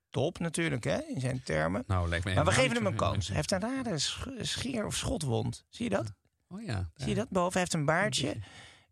[0.10, 1.84] top natuurlijk, hè, in zijn termen.
[1.88, 3.28] Nou, lijkt me Maar we geven hem een kans.
[3.28, 5.66] Hij heeft een rare sch- scheer- of schotwond.
[5.70, 6.14] Zie je dat?
[6.48, 6.90] Oh ja.
[6.96, 7.30] Zie je dat?
[7.30, 8.38] Boven hij heeft een baardje.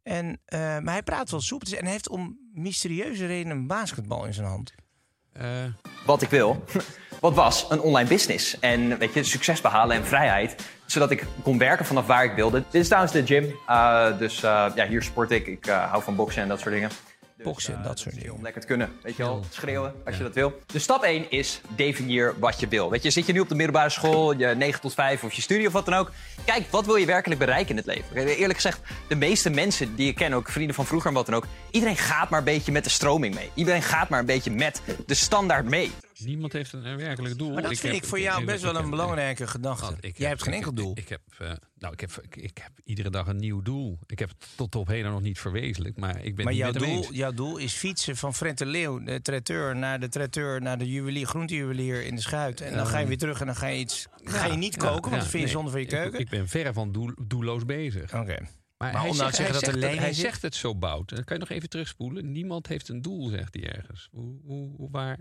[0.04, 1.78] En, eh, maar hij praat wel soepel.
[1.78, 4.74] En hij heeft om mysterieuze redenen een basketbal in zijn hand.
[5.34, 5.63] Eh,
[6.06, 6.63] wat ik wil.
[7.26, 8.60] Wat was een online business.
[8.60, 10.56] En weet je, succes behalen en vrijheid.
[10.86, 12.64] Zodat ik kon werken vanaf waar ik wilde.
[12.70, 13.56] Dit is trouwens de gym.
[13.70, 15.48] Uh, dus uh, ja, hier sport ik.
[15.48, 16.90] Ik uh, hou van boksen en dat soort dingen.
[17.38, 18.34] Dus, Boksen en dat soort dingen.
[18.34, 18.90] Om lekker te kunnen.
[19.04, 20.60] Weet je wel, schreeuwen als je dat wil.
[20.66, 22.90] Dus stap 1 is definieer wat je wil.
[22.90, 25.42] Weet je, zit je nu op de middelbare school, je 9 tot 5 of je
[25.42, 26.12] studie of wat dan ook.
[26.46, 28.28] Kijk, wat wil je werkelijk bereiken in het leven?
[28.28, 31.36] Eerlijk gezegd, de meeste mensen die ik ken, ook vrienden van vroeger en wat dan
[31.36, 31.46] ook.
[31.72, 33.50] Iedereen gaat maar een beetje met de stroming mee.
[33.54, 35.92] Iedereen gaat maar een beetje met de standaard mee.
[36.26, 37.54] Niemand heeft een, een werkelijk doel.
[37.54, 39.96] Maar dat vind heb- ik voor jou ik- best wel ik een belangrijke gedachte.
[40.00, 40.92] Ik Jij heb- hebt geen ik- enkel doel.
[40.92, 44.00] Ik, ik heb, eh, nou, ik, heb, ik, ik heb iedere dag een nieuw doel.
[44.06, 47.14] Ik heb het tot op heden nog niet verwezenlijkt, maar ik ben maar jouw doel,
[47.14, 50.92] jouw doel is fietsen van Fred de Leeuw, de traiteur, naar de traiteur, naar de
[50.92, 52.62] juwelier, groentejuwelier in de schuit.
[52.62, 54.08] En dan ga je weer terug en dan ga je iets.
[54.24, 55.92] ga je niet Ja, koken, want ja, dat vind je nee, zonde van je ik-
[55.92, 56.20] keuken.
[56.20, 58.14] Ik, ben verre van doel, doelloos bezig.
[58.16, 58.38] Oké.
[58.78, 61.10] Maar, Maar hij nou zegt, hij dat zegt hij zegt het zo bout.
[61.10, 62.32] Dan kan je nog even terugspoelen.
[62.32, 64.08] Niemand heeft een doel, zegt hij ergens.
[64.12, 65.20] Hoe, hoe, hoe waar?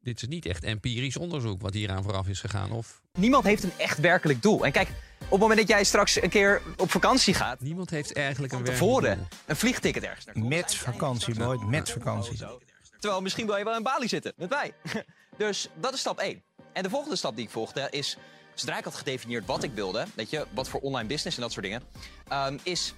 [0.00, 2.70] Dit is niet echt empirisch onderzoek wat hieraan vooraf is gegaan.
[2.72, 4.64] Of Niemand heeft een echt werkelijk doel.
[4.64, 8.12] En kijk, op het moment dat jij straks een keer op vakantie gaat, niemand heeft
[8.12, 9.26] eigenlijk een tevoren doel.
[9.46, 10.44] een vliegticket ergens naartoe.
[10.44, 12.38] Met vakantie, nooit met vakantie.
[12.98, 14.72] Terwijl misschien wil je wel in Bali zitten met mij.
[15.36, 16.42] Dus dat is stap 1.
[16.72, 18.16] En de volgende stap die ik volgde is,
[18.54, 21.52] zodra ik had gedefinieerd wat ik wilde, weet je, wat voor online business en dat
[21.52, 21.82] soort dingen,
[22.28, 22.94] ehm, is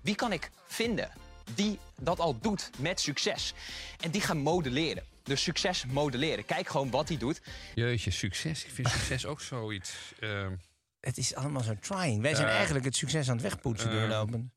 [0.00, 1.10] wie kan ik vinden
[1.54, 3.54] die dat al doet met succes?
[4.00, 5.02] En die gaan modelleren.
[5.24, 6.44] Dus succes modelleren.
[6.44, 7.40] Kijk gewoon wat hij doet.
[7.74, 8.64] Jeetje, succes.
[8.64, 9.94] Ik vind succes ook zoiets.
[10.20, 10.52] ehm,
[11.00, 12.22] Het is allemaal zo trying.
[12.22, 14.52] Wij zijn Eh, eigenlijk het succes aan het wegpoetsen eh, doorlopen.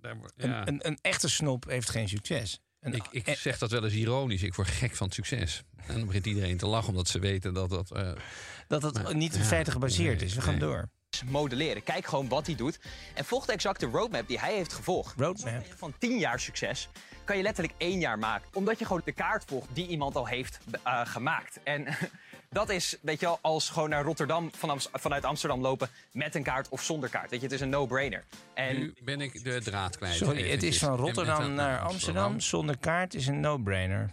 [0.00, 0.66] daar- Een, ja.
[0.68, 2.60] een, een echte snop heeft geen succes.
[2.80, 4.42] Een- Ik, ik zeg dat wel eens ironisch.
[4.42, 5.62] Ik word gek van het succes.
[5.86, 7.90] En dan begint iedereen te lachen omdat ze weten dat dat.
[7.92, 8.12] eh,
[8.68, 10.34] dat het niet op ja, feiten gebaseerd nee, is.
[10.34, 10.60] We gaan nee.
[10.60, 10.88] door.
[11.24, 11.82] Modelleren.
[11.82, 12.78] Kijk gewoon wat hij doet.
[13.14, 15.14] En volg de exacte roadmap die hij heeft gevolgd.
[15.20, 15.64] Roadmap.
[15.76, 16.88] Van 10 jaar succes
[17.26, 18.48] kan je letterlijk één jaar maken.
[18.52, 21.60] Omdat je gewoon de kaart volgt die iemand al heeft eh, gemaakt.
[21.62, 21.86] En
[22.50, 26.42] dat is, weet je wel, als gewoon naar Rotterdam van vanuit Amsterdam lopen met een
[26.42, 27.30] kaart of zonder kaart.
[27.30, 28.24] Weet je, het is een no-brainer.
[28.54, 30.14] En nu ben ik de draad kwijt.
[30.14, 32.40] Sorry, het is van Rotterdam naar Amsterdam.
[32.40, 34.10] Zonder kaart is een no-brainer.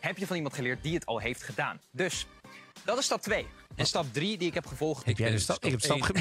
[0.00, 1.80] heb je van iemand geleerd die het al heeft gedaan.
[1.90, 2.26] Dus
[2.84, 3.46] dat is stap 2.
[3.76, 5.04] En stap 3 die ik heb gevolgd.
[5.04, 5.56] Heb jij de ben stap?
[5.56, 6.16] stap Ik heb stap.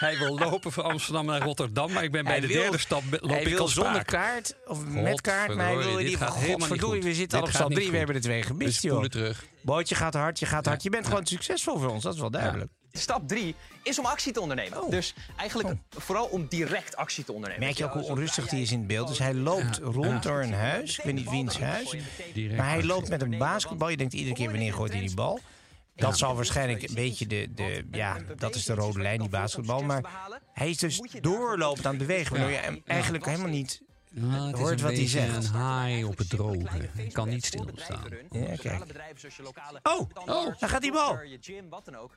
[0.00, 2.78] Hij wil lopen van Amsterdam naar Rotterdam, maar ik ben bij Hij de wil- derde
[2.78, 6.18] stap loop Hij ik wil al zonder kaart of met kaart, maar hij wil ieder
[6.18, 7.16] gaat helemaal niet Godverdorie, we goed.
[7.16, 7.98] zitten al op stap niet 3, we goed.
[7.98, 9.04] hebben er twee gemist, joh.
[9.04, 9.44] terug.
[9.62, 10.82] Bootje gaat hard, je gaat hard.
[10.82, 12.70] Je bent gewoon succesvol voor ons, dat is wel duidelijk.
[12.92, 14.90] Stap 3 is om actie te ondernemen.
[14.90, 17.62] Dus eigenlijk vooral om direct actie te ondernemen.
[17.62, 17.68] Oh.
[17.68, 19.08] Merk je ook hoe onrustig die is in het beeld?
[19.08, 20.98] Dus hij loopt rond door een huis.
[20.98, 21.94] Ik weet niet wiens huis.
[22.56, 23.88] Maar hij loopt met een basketbal.
[23.88, 25.40] Je denkt iedere keer wanneer gooit hij die bal.
[25.94, 27.84] Dat zal waarschijnlijk een beetje de, de...
[27.90, 29.82] Ja, dat is de rode lijn, die basketbal.
[29.82, 32.32] Maar hij is dus doorlopend aan het bewegen.
[32.32, 35.36] Waardoor je hem eigenlijk helemaal niet Nou, het is hoort wat hij zegt.
[35.36, 36.88] een haai op het droge.
[36.96, 38.04] Ik kan niet stilstaan.
[38.30, 38.86] Ja, kijk.
[38.86, 41.18] bedrijven zoals je lokale Oh, oh, daar gaat die bal.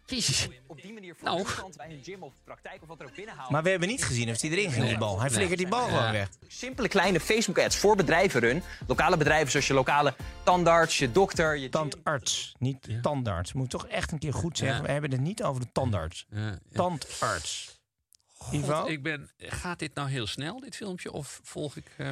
[0.06, 0.48] Jezus.
[0.68, 1.40] Op die manier voor Nou.
[1.56, 3.50] iemand bij een gym of praktijk of wat er ook binnenhaalt.
[3.50, 5.20] Maar we hebben niet gezien of hij erin ging, die bal.
[5.20, 6.30] Hij flikkert die bal gewoon weg.
[6.48, 8.64] Simpele kleine Facebook ads voor bedrijven run.
[8.88, 13.54] Lokale bedrijven zoals je lokale tandarts, je dokter, je Tandarts, niet tandarts.
[13.54, 14.84] Moet toch echt een keer goed zeggen.
[14.84, 16.28] We hebben het niet over de tandarts.
[16.74, 17.82] Tandarts.
[18.52, 18.74] Ivo?
[18.82, 21.12] God, ik ben, gaat dit nou heel snel, dit filmpje?
[21.12, 21.86] Of volg ik...
[21.98, 22.08] eh,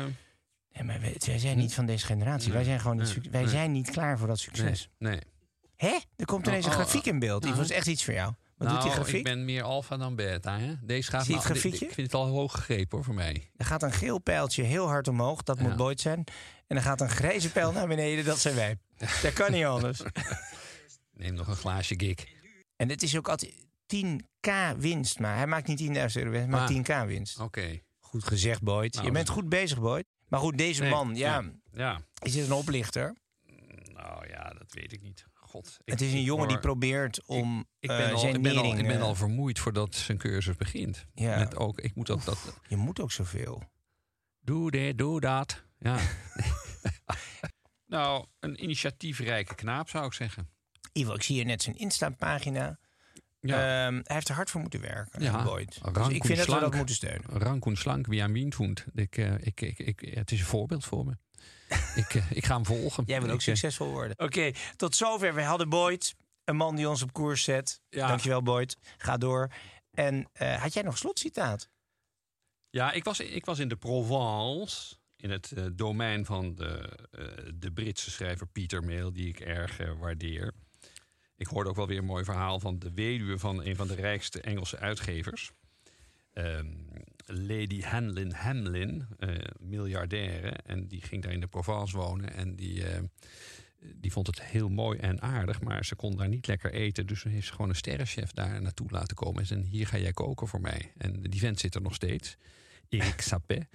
[0.71, 2.51] Ja, maar wij, wij zijn niet van deze generatie.
[2.53, 3.49] Wij zijn gewoon niet, Nee, wij nee.
[3.49, 4.89] zijn niet klaar voor dat succes.
[4.97, 5.19] nee.
[5.75, 5.97] Hè?
[6.15, 7.43] Er komt ineens een Oh, oh, grafiek in beeld.
[7.43, 7.61] Ivo, nou.
[7.61, 8.33] dat is echt iets voor jou.
[8.57, 9.15] Wat nou, doet die grafiek?
[9.17, 10.59] ik ben meer alfa dan beta.
[10.59, 10.73] Hè?
[10.81, 11.85] Deze gaat Zie je het nou- grafiekje?
[11.87, 13.49] Ik vind het al hoog gegrepen hoor, voor mij.
[13.55, 15.43] Er gaat een geel pijltje heel hard omhoog.
[15.43, 15.75] Dat moet.
[15.75, 16.23] Boyd zijn.
[16.67, 18.25] En er gaat een grijze pijl naar beneden.
[18.25, 18.77] Dat zijn wij.
[19.23, 20.01] Dat kan niet anders.
[21.13, 22.15] Neem nog een glaasje gig.
[22.75, 23.53] En het is ook altijd
[23.95, 25.19] 10k winst.
[25.19, 25.87] Maar hij maakt niet 10.000
[26.21, 26.67] euro winst, maar Ah.
[26.67, 27.39] 10k winst.
[27.39, 27.79] Oké.
[27.99, 28.93] Goed gezegd, Boyd.
[28.93, 30.05] Nou, Je bent goed bezig, Boyd.
[30.27, 32.01] Maar goed, deze Nee, man, ja, Ja.
[32.23, 33.15] is het een oplichter?
[33.93, 35.25] Nou ja, dat weet ik niet.
[35.33, 35.77] God.
[35.83, 38.55] ik- Het is een jongen die probeert om Ik eh, ben, al, zijn ik, ben
[38.57, 38.79] al, nering...
[38.81, 41.05] ik ben al vermoeid voordat zijn cursus begint.
[41.13, 41.37] Ja.
[41.37, 42.59] Met ook, ik moet dat, dat...
[42.67, 43.63] Je moet ook zoveel.
[44.39, 45.63] Doe dit, doe dat.
[45.79, 45.97] Ja.
[47.85, 50.49] nou, een initiatiefrijke knaap zou ik zeggen.
[50.93, 52.79] Ivo, ik zie hier net zijn Insta-pagina.
[53.41, 53.85] Ja.
[53.85, 55.79] Ehm, hij heeft er hard voor moeten werken, Ja, Boyd.
[55.93, 56.61] Dus ik vind dat we slank.
[56.61, 57.29] dat moeten steunen.
[57.29, 58.85] Rank en slank, wie aan wien voelt.
[58.93, 61.17] Ik, eh, ik, ik, ik, het is een voorbeeld voor me.
[62.01, 63.03] ik, eh, ik ga hem volgen.
[63.07, 64.19] Jij wil ook eh, succesvol worden.
[64.19, 65.33] Oké, tot zover.
[65.35, 67.81] We hadden Boyd, een man die ons op koers zet.
[67.89, 68.07] Ja.
[68.07, 68.77] Dankjewel, Boyd.
[68.97, 69.51] Ga door.
[69.91, 71.69] En eh, had jij nog slotcitaat?
[72.69, 77.25] Ja, ik was, ik was in de Provence, in het eh, domein van de, eh,
[77.55, 80.53] de Britse schrijver Peter Mail, die ik erg waardeer.
[81.41, 83.95] Ik hoorde ook wel weer een mooi verhaal van de weduwe van een van de
[83.95, 85.51] rijkste Engelse uitgevers.
[86.33, 86.67] Ehm,
[87.25, 90.49] Lady Hamlin Hamlin, eh, miljardaire.
[90.49, 92.33] En die ging daar in de Provence wonen.
[92.33, 93.01] En die, eh,
[93.79, 95.61] die vond het heel mooi en aardig.
[95.61, 97.07] Maar ze kon daar niet lekker eten.
[97.07, 99.39] Dus toen heeft ze gewoon een sterrenchef daar naartoe laten komen.
[99.39, 100.91] En zei, hier ga jij koken voor mij.
[100.97, 102.37] En die vent zit er nog steeds.
[102.89, 103.67] Eric Sapet.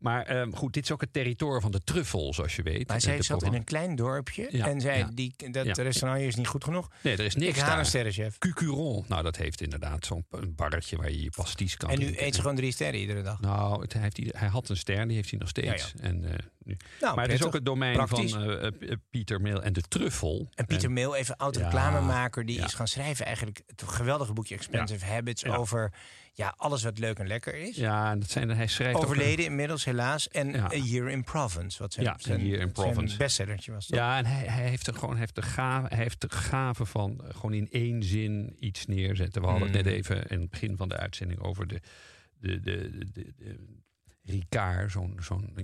[0.00, 2.88] Maar ehm, goed, dit is ook het territorium van de truffel, zoals je weet.
[2.88, 5.10] Maar zij zat in een klein dorpje Ja, en zei, ja.
[5.14, 5.72] die, dat Ja.
[5.72, 6.88] restaurant hier is niet goed genoeg.
[7.02, 7.78] Nee, er is niks Ik haal daar.
[7.78, 8.38] een sterrenchef.
[8.38, 9.04] Cucuron.
[9.08, 12.40] Nou, dat heeft inderdaad zo'n barretje waar je je pasties kan En nu eet ze
[12.40, 13.40] gewoon drie sterren iedere dag.
[13.40, 15.92] Nou, het, hij, heeft, hij had een ster, die heeft hij nog steeds.
[16.00, 16.76] En, eh, nu.
[17.00, 18.32] Nou, maar het is ook het domein Praktisch.
[18.32, 20.48] van eh, eh, Pieter Mail en de truffel.
[20.54, 24.54] En Pieter Mail, even oud Ja, reclamemaker, die is gaan schrijven eigenlijk het geweldige boekje
[24.54, 25.92] Expensive Habits over
[26.32, 27.76] ja, alles wat leuk en lekker is.
[27.76, 30.28] Ja, en dat zijn, hij schrijft Overleden inmiddels helaas.
[30.28, 30.64] En Ja.
[30.64, 31.78] A Year in Provence.
[31.82, 33.16] Wat zijn, Ja, zijn, Year in zijn Provence.
[33.16, 33.98] bestsellertje was dat.
[33.98, 37.20] Ja, en hij, hij heeft er gewoon heeft de gave, hij heeft de gave van
[37.24, 39.42] eh, gewoon in één zin iets neerzetten.
[39.42, 39.84] We hadden het Mm.
[39.84, 41.80] net even in het begin van de uitzending over de,
[42.38, 43.78] de, de, de, de-
[44.22, 45.56] Ricard, zo'n zo'n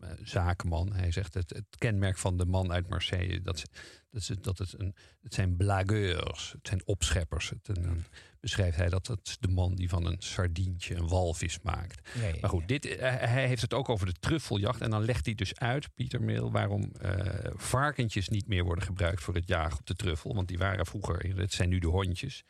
[0.00, 0.92] eh, zakenman.
[0.92, 3.62] Hij zegt het, het kenmerk van de man uit Marseille, dat,
[4.10, 7.50] dat, dat het, een, het zijn blagueurs, het zijn opscheppers.
[7.50, 8.04] Het, en dan
[8.40, 12.08] beschrijft hij dat het de man die van een sardientje een walvis maakt.
[12.20, 14.80] Ja, ja, Maar goed, dit, eh, hij heeft het ook over de truffeljacht.
[14.80, 17.10] En dan legt hij dus uit, Pieter Meel, waarom eh,
[17.54, 20.34] varkentjes niet meer worden gebruikt voor het jagen op de truffel.
[20.34, 22.44] Want die waren vroeger, het zijn nu de hondjes.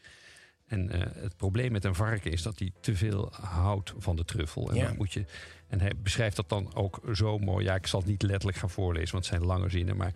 [0.67, 4.25] En eh, het probleem met een varken is dat hij te veel houdt van de
[4.25, 4.71] truffel.
[4.71, 4.87] En, Ja.
[4.87, 5.25] dan moet je,
[5.69, 7.65] en hij beschrijft dat dan ook zo mooi.
[7.65, 9.97] Ja, ik zal het niet letterlijk gaan voorlezen, want het zijn lange zinnen.
[9.97, 10.13] Maar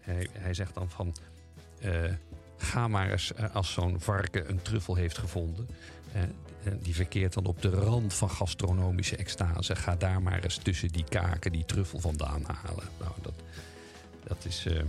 [0.00, 1.14] hij, hij zegt dan van...
[2.64, 5.68] ga maar eens eh, als zo'n varken een truffel heeft gevonden.
[6.12, 6.34] en
[6.82, 9.76] die verkeert dan op de rand van gastronomische extase.
[9.76, 12.84] Ga daar maar eens tussen die kaken die truffel vandaan halen.
[13.00, 13.34] Nou, dat,
[14.26, 14.66] dat is...
[14.66, 14.80] eh,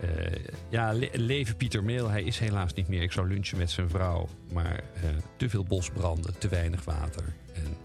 [0.00, 2.08] eh, ja, le- leven Pieter Meel.
[2.08, 3.02] Hij is helaas niet meer.
[3.02, 4.28] Ik zou lunchen met zijn vrouw.
[4.52, 5.02] Maar eh,
[5.36, 7.34] te veel bosbranden, te weinig water.
[7.54, 7.76] En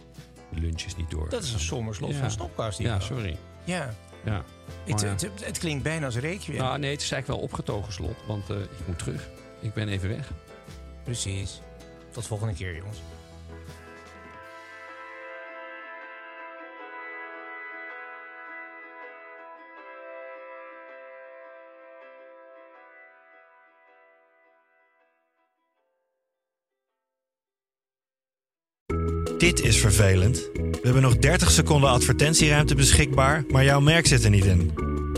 [0.53, 1.29] de lunch is niet door.
[1.29, 2.19] Dat is een somber slot Ja.
[2.19, 2.79] van Stopkast.
[2.79, 3.37] Ja, sorry.
[3.63, 3.93] Ja.
[4.25, 4.43] Ja.
[4.83, 5.09] Het, Maar ja.
[5.09, 6.57] het, het, het klinkt bijna als requiem.
[6.57, 8.17] Nou, nee, het is eigenlijk wel opgetogen slot.
[8.27, 9.29] Want eh, ik moet terug.
[9.59, 10.31] Ik ben even weg.
[11.03, 11.61] Precies.
[12.11, 12.97] Tot volgende keer, jongens.
[29.45, 30.49] Dit is vervelend.
[30.53, 34.71] We hebben nog 30 seconden advertentieruimte beschikbaar, maar jouw merk zit er niet in.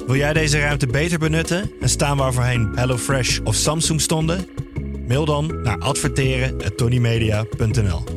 [0.07, 4.47] Wil jij deze ruimte beter benutten en staan waar voorheen HelloFresh of Samsung stonden?
[5.07, 8.16] Mail dan naar adverteren@tonymedia.nl.